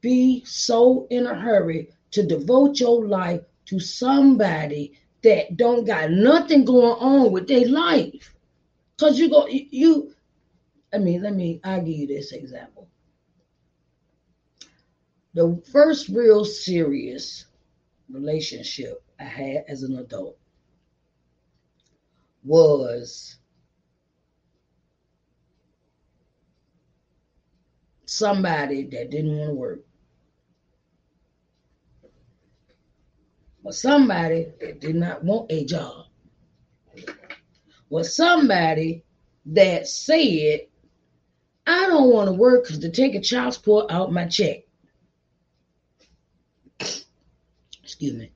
be 0.01 0.45
so 0.45 1.07
in 1.11 1.27
a 1.27 1.35
hurry 1.35 1.91
to 2.11 2.27
devote 2.27 2.81
your 2.81 3.07
life 3.07 3.43
to 3.67 3.79
somebody 3.79 4.93
that 5.23 5.57
don't 5.57 5.85
got 5.85 6.11
nothing 6.11 6.65
going 6.65 6.99
on 6.99 7.31
with 7.31 7.47
their 7.47 7.69
life. 7.69 8.35
Cause 8.99 9.19
you 9.19 9.31
go 9.31 9.47
you 9.47 10.15
I 10.93 10.99
mean, 10.99 11.23
let 11.23 11.35
me 11.35 11.61
I'll 11.63 11.81
give 11.81 11.95
you 11.95 12.07
this 12.07 12.33
example 12.33 12.89
the 15.39 15.63
first 15.71 16.09
real 16.09 16.45
serious 16.45 17.45
relationship 18.11 19.05
I 19.21 19.25
had 19.25 19.65
as 19.69 19.85
an 19.85 19.97
adult 19.97 20.37
was 22.43 23.37
somebody 28.05 28.83
that 28.83 29.11
didn't 29.13 29.37
want 29.37 29.51
to 29.51 29.55
work. 29.55 29.81
Or 33.63 33.73
somebody 33.73 34.49
that 34.61 34.81
did 34.81 34.97
not 34.97 35.23
want 35.23 35.53
a 35.53 35.65
job. 35.65 36.07
was 37.89 38.13
somebody 38.13 39.05
that 39.47 39.87
said, 39.87 40.63
I 41.65 41.87
don't 41.87 42.11
want 42.11 42.27
to 42.27 42.33
work 42.33 42.65
because 42.65 42.81
to 42.81 42.91
take 42.91 43.15
a 43.15 43.21
child 43.21 43.55
support 43.55 43.93
out 43.93 44.11
my 44.13 44.27
check. 44.27 44.65
Excuse 47.99 48.17
me. 48.17 48.31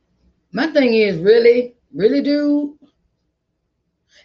My 0.51 0.67
thing 0.73 0.93
is, 0.95 1.19
really, 1.19 1.77
really, 1.95 2.21
dude, 2.21 2.77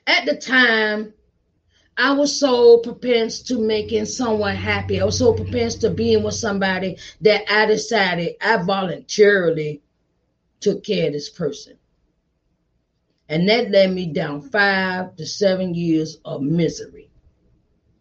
at 0.08 0.26
the 0.26 0.36
time, 0.36 1.14
I 1.96 2.14
was 2.14 2.40
so 2.40 2.80
propensed 2.80 3.48
to 3.50 3.60
making 3.60 4.06
someone 4.06 4.56
happy. 4.56 5.00
I 5.00 5.06
was 5.06 5.20
so 5.20 5.34
propensed 5.34 5.82
to 5.82 5.92
being 5.92 6.24
with 6.24 6.34
somebody 6.34 6.98
that 7.22 7.44
I 7.52 7.68
decided 7.68 8.36
I 8.42 8.58
voluntarily 8.64 9.84
took 10.60 10.84
care 10.84 11.06
of 11.06 11.14
this 11.14 11.30
person. 11.30 11.78
And 13.30 13.48
that 13.48 13.70
led 13.70 13.92
me 13.92 14.08
down 14.08 14.42
five 14.42 15.16
to 15.18 15.26
seven 15.28 15.76
years 15.76 16.18
of 16.26 16.42
misery 16.42 17.12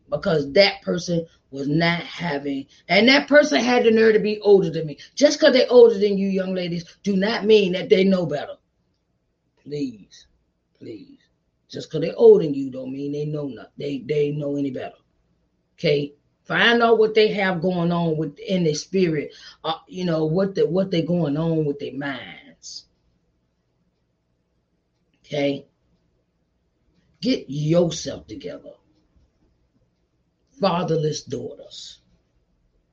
because 0.08 0.50
that 0.54 0.80
person 0.80 1.26
was 1.50 1.68
not 1.68 2.00
having, 2.00 2.66
and 2.88 3.08
that 3.08 3.28
person 3.28 3.60
had 3.60 3.84
the 3.84 3.90
nerve 3.90 4.14
to 4.14 4.20
be 4.20 4.40
older 4.40 4.70
than 4.70 4.86
me. 4.86 4.98
Just 5.14 5.38
because 5.38 5.54
they're 5.54 5.70
older 5.70 5.98
than 5.98 6.18
you, 6.18 6.28
young 6.28 6.54
ladies, 6.54 6.84
do 7.02 7.16
not 7.16 7.44
mean 7.44 7.72
that 7.72 7.88
they 7.88 8.04
know 8.04 8.26
better. 8.26 8.56
Please, 9.62 10.26
please. 10.78 11.18
Just 11.68 11.90
because 11.90 12.06
they're 12.06 12.16
older 12.16 12.44
than 12.44 12.54
you 12.54 12.70
don't 12.70 12.92
mean 12.92 13.12
they 13.12 13.24
know 13.24 13.48
not 13.48 13.72
they 13.76 13.98
they 13.98 14.32
know 14.32 14.56
any 14.56 14.70
better. 14.70 14.96
Okay, 15.78 16.14
find 16.44 16.82
out 16.82 16.98
what 16.98 17.14
they 17.14 17.28
have 17.28 17.60
going 17.60 17.92
on 17.92 18.16
with 18.16 18.38
in 18.38 18.64
their 18.64 18.74
spirit. 18.74 19.34
Uh, 19.64 19.78
you 19.88 20.04
know 20.04 20.24
what 20.24 20.54
the 20.54 20.66
what 20.66 20.90
they're 20.90 21.02
going 21.02 21.36
on 21.36 21.64
with 21.64 21.78
their 21.78 21.94
minds. 21.94 22.86
Okay? 25.26 25.66
Get 27.20 27.46
yourself 27.48 28.26
together. 28.28 28.70
Fatherless 30.60 31.22
daughters. 31.22 31.98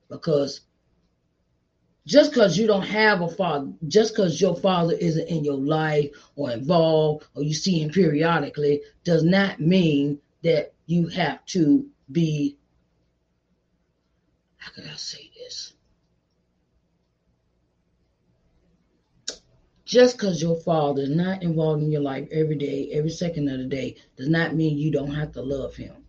Because 0.08 0.60
just 2.06 2.32
because 2.32 2.58
you 2.58 2.66
don't 2.66 2.82
have 2.82 3.22
a 3.22 3.28
father, 3.28 3.72
just 3.88 4.14
because 4.14 4.40
your 4.40 4.56
father 4.56 4.94
isn't 4.94 5.28
in 5.28 5.44
your 5.44 5.56
life 5.56 6.10
or 6.36 6.50
involved 6.50 7.26
or 7.34 7.42
you 7.42 7.54
see 7.54 7.80
him 7.80 7.90
periodically, 7.90 8.82
does 9.04 9.24
not 9.24 9.60
mean 9.60 10.20
that 10.42 10.74
you 10.86 11.08
have 11.08 11.44
to 11.46 11.86
be, 12.12 12.58
how 14.58 14.70
can 14.72 14.86
I 14.86 14.96
say 14.96 15.30
this? 15.38 15.74
just 19.84 20.16
because 20.16 20.42
your 20.42 20.56
father 20.56 21.02
is 21.02 21.10
not 21.10 21.42
involved 21.42 21.82
in 21.82 21.92
your 21.92 22.00
life 22.00 22.26
every 22.32 22.56
day, 22.56 22.90
every 22.92 23.10
second 23.10 23.48
of 23.48 23.58
the 23.58 23.64
day, 23.64 23.96
does 24.16 24.28
not 24.28 24.54
mean 24.54 24.76
you 24.76 24.90
don't 24.90 25.14
have 25.14 25.30
to 25.32 25.42
love 25.42 25.76
him. 25.76 26.03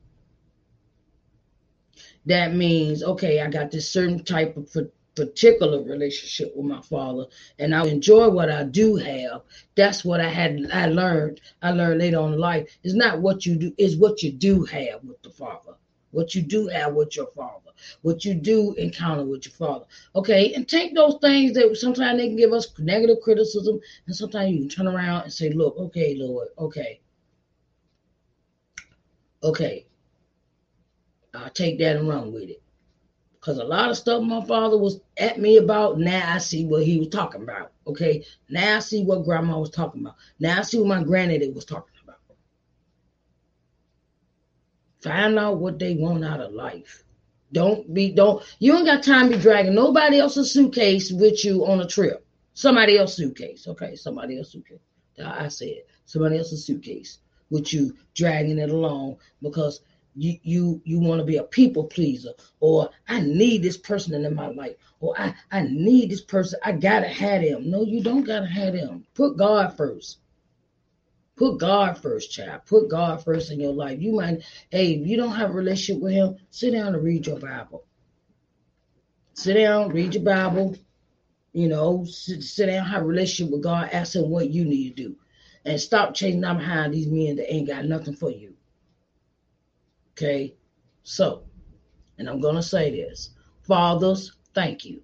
That 2.25 2.53
means, 2.53 3.03
okay, 3.03 3.41
I 3.41 3.49
got 3.49 3.71
this 3.71 3.89
certain 3.89 4.23
type 4.23 4.57
of 4.57 4.75
particular 5.15 5.81
relationship 5.83 6.55
with 6.55 6.65
my 6.65 6.81
father, 6.81 7.25
and 7.59 7.73
I 7.73 7.85
enjoy 7.85 8.29
what 8.29 8.49
I 8.49 8.63
do 8.63 8.95
have. 8.95 9.41
That's 9.75 10.03
what 10.03 10.19
I 10.19 10.29
had. 10.29 10.67
I 10.73 10.87
learned. 10.87 11.41
I 11.61 11.71
learned 11.71 11.99
later 11.99 12.19
on 12.19 12.33
in 12.33 12.39
life. 12.39 12.67
It's 12.83 12.95
not 12.95 13.21
what 13.21 13.45
you 13.45 13.55
do; 13.55 13.73
it's 13.77 13.95
what 13.95 14.23
you 14.23 14.31
do 14.31 14.63
have 14.65 15.03
with 15.03 15.21
the 15.21 15.29
father. 15.29 15.75
What 16.11 16.33
you 16.33 16.41
do 16.41 16.67
have 16.67 16.93
with 16.93 17.15
your 17.15 17.27
father 17.35 17.65
what 18.01 18.23
you 18.25 18.33
do 18.33 18.73
encounter 18.75 19.25
with 19.25 19.45
your 19.45 19.53
father. 19.53 19.85
Okay, 20.15 20.53
and 20.53 20.67
take 20.67 20.95
those 20.95 21.17
things 21.21 21.53
that 21.53 21.75
sometimes 21.77 22.19
they 22.19 22.27
can 22.27 22.37
give 22.37 22.53
us 22.53 22.67
negative 22.79 23.17
criticism, 23.23 23.79
and 24.07 24.15
sometimes 24.15 24.51
you 24.51 24.59
can 24.59 24.69
turn 24.69 24.87
around 24.87 25.23
and 25.23 25.33
say, 25.33 25.49
Look, 25.49 25.77
okay, 25.77 26.15
Lord, 26.15 26.49
okay. 26.57 27.01
Okay. 29.43 29.85
I'll 31.35 31.49
take 31.49 31.79
that 31.79 31.97
and 31.97 32.07
run 32.07 32.31
with 32.33 32.49
it. 32.49 32.61
Because 33.33 33.59
a 33.59 33.63
lot 33.63 33.91
of 33.91 33.97
stuff 33.97 34.23
my 34.23 34.43
father 34.45 34.77
was 34.77 35.01
at 35.17 35.39
me 35.39 35.57
about, 35.57 35.99
now 35.99 36.33
I 36.33 36.39
see 36.39 36.65
what 36.65 36.83
he 36.83 36.97
was 36.97 37.09
talking 37.09 37.43
about. 37.43 37.71
Okay. 37.85 38.25
Now 38.49 38.77
I 38.77 38.79
see 38.79 39.03
what 39.03 39.23
grandma 39.23 39.59
was 39.59 39.69
talking 39.69 40.01
about. 40.01 40.15
Now 40.39 40.59
I 40.59 40.61
see 40.63 40.79
what 40.79 40.87
my 40.87 41.03
granddaddy 41.03 41.51
was 41.51 41.65
talking 41.65 41.93
about. 42.03 42.17
Find 45.01 45.37
out 45.37 45.57
what 45.57 45.77
they 45.77 45.93
want 45.93 46.25
out 46.25 46.39
of 46.39 46.53
life. 46.53 47.03
Don't 47.51 47.93
be 47.93 48.11
don't 48.11 48.43
you 48.57 48.71
don't 48.71 48.85
got 48.85 49.03
time 49.03 49.29
to 49.29 49.37
be 49.37 49.41
dragging 49.41 49.75
nobody 49.75 50.19
else's 50.19 50.51
suitcase 50.51 51.11
with 51.11 51.45
you 51.45 51.65
on 51.67 51.81
a 51.81 51.87
trip. 51.87 52.25
Somebody 52.55 52.97
else's 52.97 53.17
suitcase. 53.17 53.67
Okay, 53.67 53.95
somebody 53.95 54.37
else's 54.37 54.53
suitcase. 54.53 54.79
I 55.23 55.49
said 55.49 55.83
somebody 56.05 56.39
else's 56.39 56.65
suitcase 56.65 57.19
with 57.51 57.71
you 57.71 57.95
dragging 58.15 58.57
it 58.57 58.71
along 58.71 59.17
because 59.41 59.81
you 60.15 60.39
you 60.43 60.81
you 60.85 60.99
want 60.99 61.19
to 61.19 61.25
be 61.25 61.37
a 61.37 61.43
people 61.43 61.83
pleaser 61.83 62.33
or 62.59 62.89
I 63.07 63.19
need 63.21 63.63
this 63.63 63.77
person 63.77 64.13
in 64.13 64.35
my 64.35 64.47
life 64.47 64.75
or 64.99 65.13
I 65.19 65.35
I 65.51 65.63
need 65.63 66.09
this 66.09 66.21
person 66.21 66.59
I 66.63 66.71
gotta 66.71 67.07
have 67.07 67.41
them. 67.41 67.69
No, 67.69 67.83
you 67.83 68.01
don't 68.01 68.23
gotta 68.23 68.47
have 68.47 68.73
them. 68.73 69.05
Put 69.13 69.37
God 69.37 69.75
first. 69.75 70.19
Put 71.35 71.57
God 71.59 71.97
first, 71.97 72.31
child. 72.31 72.61
Put 72.65 72.89
God 72.89 73.23
first 73.23 73.51
in 73.51 73.59
your 73.59 73.73
life. 73.73 73.99
You 74.01 74.13
might, 74.13 74.43
hey, 74.69 74.93
if 74.93 75.05
you 75.05 75.17
don't 75.17 75.35
have 75.35 75.49
a 75.49 75.53
relationship 75.53 76.01
with 76.01 76.13
Him, 76.13 76.37
sit 76.49 76.71
down 76.71 76.95
and 76.95 77.03
read 77.03 77.27
your 77.27 77.39
Bible. 77.39 77.83
Sit 79.33 79.55
down, 79.55 79.89
read 79.89 80.13
your 80.13 80.23
Bible. 80.23 80.77
You 81.51 81.67
know, 81.67 82.05
sit, 82.05 82.41
sit 82.41 82.67
down, 82.67 82.85
have 82.85 83.01
a 83.01 83.05
relationship 83.05 83.51
with 83.51 83.63
God. 83.63 83.89
Ask 83.91 84.15
Him 84.15 84.29
what 84.29 84.49
you 84.49 84.63
need 84.63 84.95
to 84.95 85.03
do, 85.03 85.15
and 85.65 85.79
stop 85.79 86.13
chasing 86.13 86.39
down 86.39 86.57
behind 86.57 86.93
these 86.93 87.07
men 87.07 87.35
that 87.35 87.53
ain't 87.53 87.67
got 87.67 87.83
nothing 87.83 88.15
for 88.15 88.31
you. 88.31 88.54
Okay, 90.17 90.55
so, 91.03 91.43
and 92.17 92.29
I'm 92.29 92.39
gonna 92.39 92.63
say 92.63 92.89
this, 92.89 93.31
fathers, 93.63 94.37
thank 94.53 94.85
you. 94.85 95.01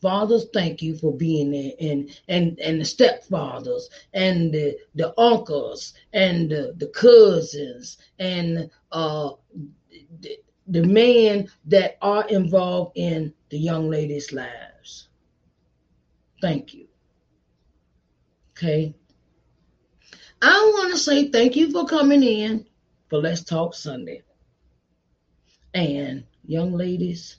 Fathers, 0.00 0.46
thank 0.54 0.80
you 0.80 0.96
for 0.96 1.14
being 1.14 1.50
there, 1.50 1.72
and 1.80 2.10
and 2.28 2.58
and 2.60 2.80
the 2.80 2.84
stepfathers, 2.84 3.84
and 4.14 4.52
the, 4.52 4.78
the 4.94 5.18
uncles, 5.20 5.92
and 6.14 6.50
the, 6.50 6.74
the 6.78 6.86
cousins, 6.88 7.98
and 8.18 8.70
uh, 8.92 9.32
the, 10.20 10.38
the 10.68 10.82
men 10.86 11.48
that 11.66 11.98
are 12.00 12.26
involved 12.28 12.92
in 12.96 13.34
the 13.50 13.58
young 13.58 13.90
ladies' 13.90 14.32
lives. 14.32 15.08
Thank 16.40 16.72
you. 16.72 16.86
Okay. 18.52 18.94
I 20.40 20.72
want 20.74 20.92
to 20.92 20.98
say 20.98 21.28
thank 21.28 21.54
you 21.54 21.70
for 21.70 21.86
coming 21.86 22.22
in 22.22 22.66
for 23.14 23.20
Let's 23.20 23.44
Talk 23.44 23.76
Sunday. 23.76 24.22
And 25.72 26.24
young 26.44 26.72
ladies, 26.72 27.36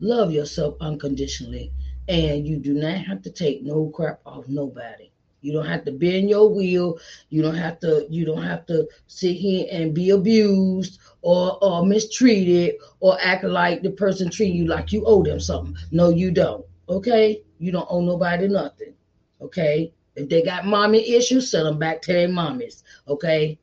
Love 0.00 0.32
yourself 0.32 0.74
unconditionally. 0.80 1.70
And 2.08 2.44
you 2.44 2.56
do 2.56 2.74
not 2.74 2.96
have 2.96 3.22
to 3.22 3.30
take 3.30 3.62
no 3.62 3.88
crap 3.90 4.18
off 4.26 4.48
nobody. 4.48 5.12
You 5.42 5.52
don't 5.52 5.66
have 5.66 5.84
to 5.84 5.92
bend 5.92 6.28
your 6.28 6.48
wheel. 6.48 6.98
You 7.28 7.40
don't 7.40 7.54
have 7.54 7.78
to. 7.80 8.04
You 8.10 8.24
don't 8.24 8.42
have 8.42 8.66
to 8.66 8.88
sit 9.06 9.34
here 9.34 9.68
and 9.70 9.94
be 9.94 10.10
abused 10.10 10.98
or, 11.22 11.62
or 11.62 11.86
mistreated 11.86 12.74
or 12.98 13.16
act 13.20 13.44
like 13.44 13.82
the 13.82 13.90
person 13.90 14.28
treat 14.28 14.54
you 14.54 14.66
like 14.66 14.90
you 14.90 15.04
owe 15.04 15.22
them 15.22 15.38
something. 15.38 15.76
No, 15.92 16.08
you 16.08 16.32
don't. 16.32 16.66
Okay, 16.88 17.42
you 17.60 17.70
don't 17.70 17.86
owe 17.88 18.00
nobody 18.00 18.48
nothing. 18.48 18.94
Okay, 19.40 19.92
if 20.16 20.28
they 20.28 20.42
got 20.42 20.66
mommy 20.66 21.12
issues, 21.12 21.48
send 21.48 21.66
them 21.66 21.78
back 21.78 22.02
to 22.02 22.12
their 22.12 22.28
mommies. 22.28 22.82
Okay, 23.06 23.56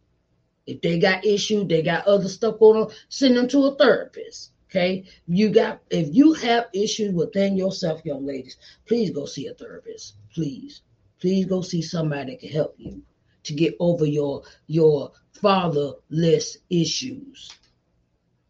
if 0.67 0.81
they 0.81 0.99
got 0.99 1.25
issues, 1.25 1.65
they 1.67 1.81
got 1.81 2.05
other 2.05 2.27
stuff 2.27 2.59
going 2.59 2.83
on, 2.83 2.91
send 3.07 3.37
them 3.37 3.47
to 3.47 3.67
a 3.67 3.75
therapist. 3.75 4.51
Okay, 4.69 5.05
you 5.25 5.49
got 5.49 5.81
if 5.89 6.13
you 6.13 6.33
have 6.33 6.67
issues 6.73 7.13
within 7.13 7.55
yourself, 7.55 8.01
young 8.03 8.25
ladies, 8.25 8.57
please 8.85 9.11
go 9.11 9.25
see 9.25 9.47
a 9.47 9.53
therapist. 9.53 10.15
Please, 10.33 10.81
please 11.21 11.45
go 11.45 11.61
see 11.61 11.81
somebody 11.81 12.31
that 12.31 12.41
can 12.41 12.49
help 12.49 12.75
you 12.77 13.01
to 13.43 13.53
get 13.53 13.75
over 13.79 14.05
your 14.05 14.43
your 14.67 15.13
fatherless 15.41 16.57
issues. 16.69 17.49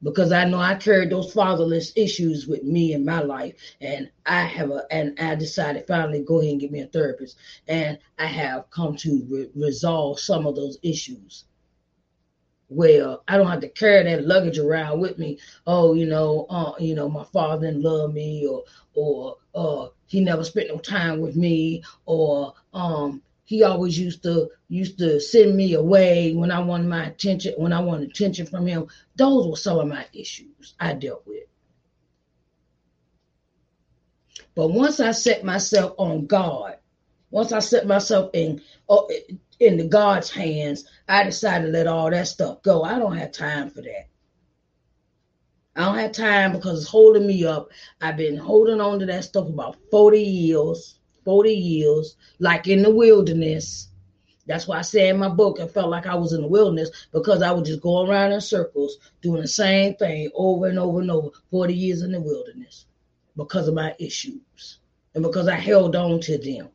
Because 0.02 0.32
I 0.32 0.46
know 0.46 0.60
I 0.60 0.74
carried 0.76 1.12
those 1.12 1.34
fatherless 1.34 1.94
issues 1.96 2.48
with 2.48 2.64
me 2.64 2.94
in 2.94 3.06
my 3.06 3.22
life, 3.22 3.56
and 3.80 4.10
I 4.26 4.42
have 4.42 4.72
a 4.72 4.88
and 4.90 5.20
I 5.20 5.36
decided 5.36 5.86
finally 5.86 6.24
go 6.24 6.40
ahead 6.40 6.54
and 6.54 6.62
get 6.62 6.72
me 6.72 6.82
a 6.82 6.88
therapist, 6.88 7.38
and 7.68 8.00
I 8.18 8.26
have 8.26 8.72
come 8.72 8.96
to 8.98 9.24
re- 9.30 9.52
resolve 9.54 10.20
some 10.20 10.48
of 10.48 10.56
those 10.56 10.80
issues 10.82 11.46
well. 12.70 13.24
I 13.28 13.38
don't 13.38 13.48
have 13.48 13.62
to 13.62 13.70
carry 13.70 14.04
that 14.04 14.26
luggage 14.26 14.60
around 14.60 15.00
with 15.00 15.18
me. 15.18 15.40
Oh, 15.66 15.94
you 15.94 16.06
know, 16.06 16.46
uh, 16.50 16.74
you 16.80 16.96
know, 16.96 17.10
my 17.10 17.24
father 17.26 17.68
didn't 17.68 17.84
love 17.84 18.14
me, 18.14 18.48
or 18.48 18.64
or 18.94 19.38
uh, 19.56 19.90
he 20.08 20.22
never 20.22 20.44
spent 20.44 20.70
no 20.70 20.80
time 20.80 21.20
with 21.20 21.36
me, 21.36 21.84
or 22.06 22.54
um, 22.74 23.22
he 23.46 23.64
always 23.64 23.98
used 23.98 24.24
to 24.24 24.50
used 24.68 24.98
to 25.00 25.20
send 25.20 25.56
me 25.56 25.74
away 25.74 26.34
when 26.34 26.52
I 26.52 26.60
wanted 26.60 26.88
my 26.88 27.06
attention, 27.06 27.54
when 27.58 27.74
I 27.74 27.80
wanted 27.80 28.10
attention 28.10 28.46
from 28.46 28.68
him. 28.68 28.88
Those 29.16 29.48
were 29.48 29.56
some 29.56 29.80
of 29.80 29.88
my 29.88 30.06
issues 30.14 30.76
I 30.80 30.94
dealt 30.94 31.26
with. 31.26 31.44
But 34.56 34.70
once 34.70 35.00
I 35.00 35.12
set 35.12 35.46
myself 35.46 35.94
on 35.98 36.26
God, 36.26 36.78
once 37.30 37.52
I 37.52 37.60
set 37.60 37.86
myself 37.86 38.32
in, 38.34 38.62
oh, 39.62 39.66
into 39.66 39.86
God's 39.86 40.30
hands, 40.30 40.86
I 41.08 41.24
decided 41.24 41.68
to 41.68 41.72
let 41.72 41.88
all 41.88 42.10
that 42.12 42.28
stuff 42.28 42.62
go. 42.64 42.84
I 42.84 43.00
don't 43.00 43.18
have 43.18 43.32
time 43.32 43.70
for 43.70 43.82
that. 43.82 44.08
I 45.76 45.86
don't 45.86 45.98
have 46.00 46.12
time 46.12 46.54
because 46.54 46.82
it's 46.82 46.90
holding 46.90 47.28
me 47.28 47.46
up. 47.46 47.70
I've 48.02 48.18
been 48.18 48.38
holding 48.38 48.82
on 48.82 49.00
to 49.00 49.06
that 49.06 49.24
stuff 49.24 49.48
about 49.48 49.78
40 49.92 50.20
years, 50.20 51.00
40 51.24 51.52
years, 51.52 52.16
like 52.40 52.68
in 52.68 52.82
the 52.82 52.90
wilderness. 52.90 53.90
That's 54.48 54.68
why 54.68 54.80
I 54.80 54.82
say 54.82 55.10
in 55.10 55.20
my 55.20 55.30
book, 55.30 55.60
I 55.60 55.68
felt 55.68 55.90
like 55.90 56.08
I 56.08 56.16
was 56.16 56.34
in 56.34 56.42
the 56.42 56.48
wilderness 56.48 56.90
because 57.12 57.42
I 57.42 57.52
would 57.52 57.66
just 57.66 57.82
go 57.82 58.08
around 58.08 58.32
in 58.32 58.42
circles 58.42 58.98
doing 59.22 59.42
the 59.42 59.48
same 59.48 59.94
thing 59.96 60.32
over 60.34 60.68
and 60.68 60.80
over 60.80 61.02
and 61.02 61.12
over, 61.12 61.30
40 61.52 61.74
years 61.74 62.02
in 62.02 62.14
the 62.14 62.22
wilderness 62.22 62.86
because 63.36 63.68
of 63.68 63.76
my 63.76 63.94
issues 64.00 64.80
and 65.14 65.24
because 65.24 65.48
I 65.48 65.56
held 65.56 65.96
on 65.96 66.22
to 66.22 66.38
them 66.38 66.70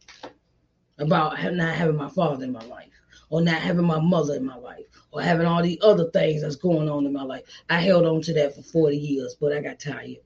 about 0.98 1.42
not 1.54 1.74
having 1.74 1.96
my 1.96 2.08
father 2.08 2.44
in 2.44 2.52
my 2.52 2.64
life 2.66 2.88
or 3.30 3.40
not 3.40 3.60
having 3.60 3.86
my 3.86 3.98
mother 3.98 4.34
in 4.34 4.44
my 4.44 4.56
life 4.56 4.84
or 5.10 5.22
having 5.22 5.46
all 5.46 5.62
the 5.62 5.80
other 5.82 6.10
things 6.10 6.42
that's 6.42 6.56
going 6.56 6.88
on 6.88 7.06
in 7.06 7.12
my 7.12 7.22
life. 7.22 7.42
I 7.70 7.80
held 7.80 8.04
on 8.04 8.20
to 8.22 8.34
that 8.34 8.54
for 8.54 8.62
40 8.62 8.96
years, 8.96 9.36
but 9.40 9.52
I 9.52 9.60
got 9.60 9.80
tired. 9.80 10.18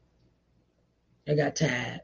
I 1.29 1.35
got 1.35 1.57
tired. 1.57 2.01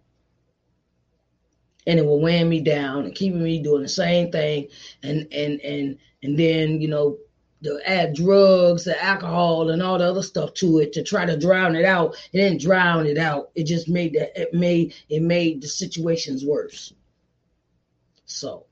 And 1.87 1.99
it 1.99 2.07
was 2.07 2.23
weighing 2.23 2.49
me 2.49 2.61
down 2.61 3.05
and 3.05 3.15
keeping 3.15 3.43
me 3.43 3.61
doing 3.61 3.83
the 3.83 3.89
same 3.89 4.31
thing 4.31 4.69
and 5.03 5.27
and 5.33 5.61
and 5.63 5.99
and 6.23 6.39
then, 6.39 6.81
you 6.81 6.87
know, 6.87 7.19
to 7.65 7.81
add 7.85 8.15
drugs, 8.15 8.85
the 8.85 9.03
alcohol, 9.03 9.71
and 9.71 9.83
all 9.83 9.99
the 9.99 10.05
other 10.05 10.23
stuff 10.23 10.55
to 10.55 10.79
it 10.79 10.93
to 10.93 11.03
try 11.03 11.25
to 11.25 11.37
drown 11.37 11.75
it 11.75 11.85
out. 11.85 12.15
It 12.33 12.39
didn't 12.39 12.61
drown 12.61 13.07
it 13.07 13.19
out. 13.19 13.51
It 13.55 13.65
just 13.65 13.89
made 13.89 14.15
that 14.15 14.41
it 14.41 14.55
made 14.55 14.95
it 15.09 15.23
made 15.23 15.63
the 15.63 15.69
situations 15.69 16.45
worse. 16.45 16.93
So 18.33 18.67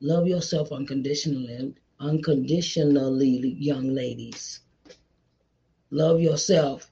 love 0.00 0.26
yourself 0.26 0.72
unconditionally, 0.72 1.74
unconditionally, 2.00 3.56
young 3.58 3.88
ladies. 3.94 4.60
Love 5.90 6.20
yourself 6.20 6.90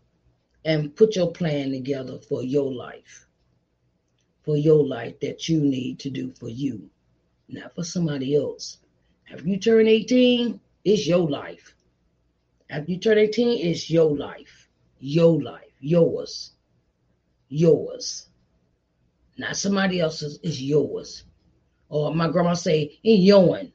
and 0.64 0.94
put 0.94 1.16
your 1.16 1.32
plan 1.32 1.70
together 1.70 2.18
for 2.18 2.42
your 2.42 2.70
life. 2.72 3.26
For 4.42 4.56
your 4.56 4.86
life 4.86 5.18
that 5.20 5.48
you 5.48 5.60
need 5.60 5.98
to 6.00 6.10
do 6.10 6.30
for 6.38 6.48
you, 6.48 6.90
not 7.48 7.74
for 7.74 7.84
somebody 7.84 8.36
else. 8.36 8.78
After 9.32 9.48
you 9.48 9.58
turn 9.58 9.88
18, 9.88 10.60
it's 10.84 11.06
your 11.06 11.28
life. 11.28 11.74
After 12.70 12.92
you 12.92 12.98
turn 12.98 13.18
18, 13.18 13.66
it's 13.66 13.90
your 13.90 14.14
life. 14.14 14.68
Your 15.00 15.40
life. 15.42 15.72
Yours. 15.80 16.52
Yours. 17.48 18.28
Not 19.38 19.56
somebody 19.56 20.00
else's, 20.00 20.38
it's 20.42 20.60
yours. 20.60 21.24
Or 21.88 22.14
my 22.14 22.28
grandma 22.28 22.54
say, 22.54 22.98
ain't 23.04 23.28
yoin. 23.28 23.72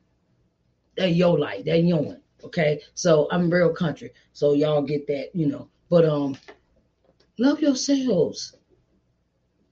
That 0.97 1.11
your 1.11 1.37
life. 1.39 1.65
That 1.65 1.79
yoin. 1.83 2.19
Okay. 2.43 2.81
So 2.93 3.27
I'm 3.31 3.49
real 3.49 3.73
country. 3.73 4.11
So 4.33 4.53
y'all 4.53 4.81
get 4.81 5.07
that, 5.07 5.29
you 5.33 5.47
know. 5.47 5.69
But 5.89 6.05
um 6.05 6.37
love 7.37 7.61
yourselves. 7.61 8.55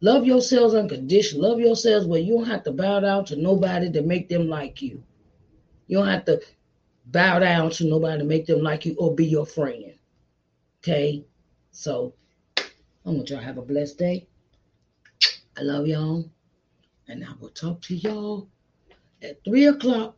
Love 0.01 0.25
yourselves 0.25 0.75
unconditional. 0.75 1.49
Love 1.49 1.59
yourselves 1.59 2.05
where 2.05 2.21
you 2.21 2.35
don't 2.35 2.45
have 2.45 2.63
to 2.63 2.71
bow 2.71 3.01
down 3.01 3.25
to 3.25 3.35
nobody 3.35 3.91
to 3.91 4.01
make 4.01 4.29
them 4.29 4.47
like 4.47 4.81
you. 4.81 5.03
You 5.87 5.97
don't 5.97 6.07
have 6.07 6.25
to 6.25 6.41
bow 7.07 7.39
down 7.39 7.71
to 7.71 7.85
nobody 7.85 8.19
to 8.19 8.25
make 8.25 8.45
them 8.45 8.61
like 8.61 8.85
you 8.85 8.95
or 8.97 9.13
be 9.13 9.25
your 9.25 9.45
friend. 9.45 9.93
Okay? 10.81 11.25
So 11.71 12.13
I 12.57 13.09
want 13.09 13.29
y'all 13.29 13.39
have 13.39 13.57
a 13.57 13.61
blessed 13.61 13.97
day. 13.97 14.27
I 15.57 15.63
love 15.63 15.87
y'all. 15.87 16.29
And 17.09 17.25
I 17.25 17.29
will 17.39 17.49
talk 17.49 17.81
to 17.81 17.95
y'all 17.95 18.47
at 19.23 19.43
three 19.43 19.65
o'clock 19.65 20.15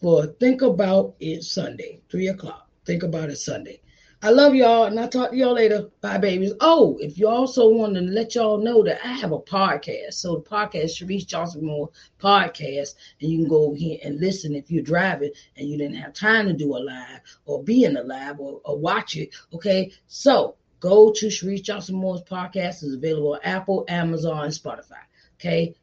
for 0.00 0.26
Think 0.26 0.62
About 0.62 1.16
It 1.18 1.42
Sunday. 1.42 2.02
Three 2.08 2.28
o'clock. 2.28 2.70
Think 2.84 3.02
about 3.02 3.30
it 3.30 3.36
Sunday. 3.36 3.80
I 4.22 4.30
love 4.30 4.54
y'all, 4.54 4.84
and 4.84 5.00
I'll 5.00 5.08
talk 5.08 5.32
to 5.32 5.36
y'all 5.36 5.54
later. 5.54 5.88
Bye, 6.00 6.18
babies. 6.18 6.52
Oh, 6.60 6.98
if 7.00 7.18
you 7.18 7.26
also 7.26 7.68
want 7.70 7.94
to 7.94 8.00
let 8.02 8.36
y'all 8.36 8.58
know 8.58 8.84
that 8.84 9.04
I 9.04 9.08
have 9.14 9.32
a 9.32 9.40
podcast. 9.40 10.14
So 10.14 10.36
the 10.36 10.42
podcast, 10.42 11.02
Sharice 11.02 11.26
Johnson 11.26 11.64
Moore 11.64 11.90
podcast, 12.20 12.94
and 13.20 13.28
you 13.28 13.38
can 13.38 13.48
go 13.48 13.74
here 13.74 13.98
and 14.04 14.20
listen 14.20 14.54
if 14.54 14.70
you're 14.70 14.84
driving 14.84 15.32
and 15.56 15.68
you 15.68 15.76
didn't 15.78 15.96
have 15.96 16.12
time 16.12 16.46
to 16.46 16.52
do 16.52 16.76
a 16.76 16.78
live 16.78 17.22
or 17.44 17.64
be 17.64 17.82
in 17.82 17.96
a 17.96 18.04
live 18.04 18.38
or, 18.38 18.60
or 18.64 18.78
watch 18.78 19.16
it. 19.16 19.34
Okay, 19.52 19.90
so 20.06 20.54
go 20.78 21.10
to 21.10 21.26
Sharice 21.26 21.64
Johnson 21.64 21.96
Moore's 21.96 22.22
podcast. 22.22 22.84
It's 22.84 22.94
available 22.94 23.32
on 23.32 23.40
Apple, 23.42 23.84
Amazon, 23.88 24.50
Spotify. 24.50 25.02
Okay, 25.40 25.74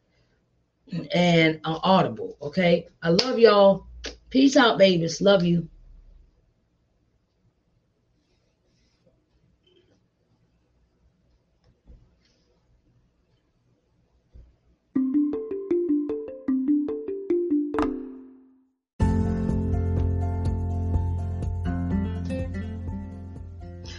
and 1.14 1.60
uh, 1.64 1.80
Audible. 1.84 2.38
Okay, 2.42 2.88
I 3.02 3.10
love 3.10 3.40
y'all. 3.40 3.88
Peace 4.30 4.58
out, 4.58 4.78
babies. 4.78 5.22
Love 5.22 5.44
you. 5.44 5.70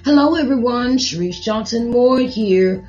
Hello, 0.05 0.37
everyone. 0.37 0.97
Sharice 0.97 1.43
Johnson 1.43 1.91
Moore 1.91 2.21
here, 2.21 2.89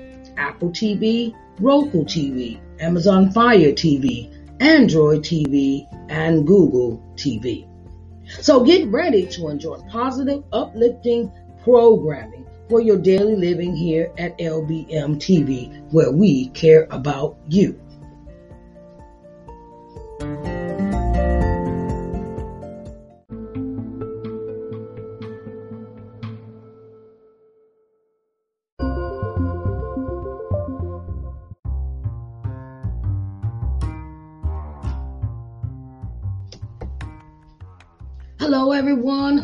Apple 0.37 0.69
TV, 0.69 1.33
Roku 1.59 2.03
TV, 2.03 2.59
Amazon 2.79 3.31
Fire 3.31 3.71
TV, 3.71 4.31
Android 4.59 5.21
TV, 5.21 5.87
and 6.09 6.45
Google 6.45 7.03
TV. 7.15 7.67
So 8.27 8.63
get 8.63 8.87
ready 8.87 9.25
to 9.27 9.49
enjoy 9.49 9.77
positive, 9.89 10.43
uplifting 10.53 11.31
programming 11.63 12.45
for 12.69 12.79
your 12.79 12.97
daily 12.97 13.35
living 13.35 13.75
here 13.75 14.13
at 14.17 14.37
LBM 14.37 15.17
TV, 15.17 15.91
where 15.91 16.11
we 16.11 16.49
care 16.49 16.87
about 16.91 17.37
you. 17.49 17.80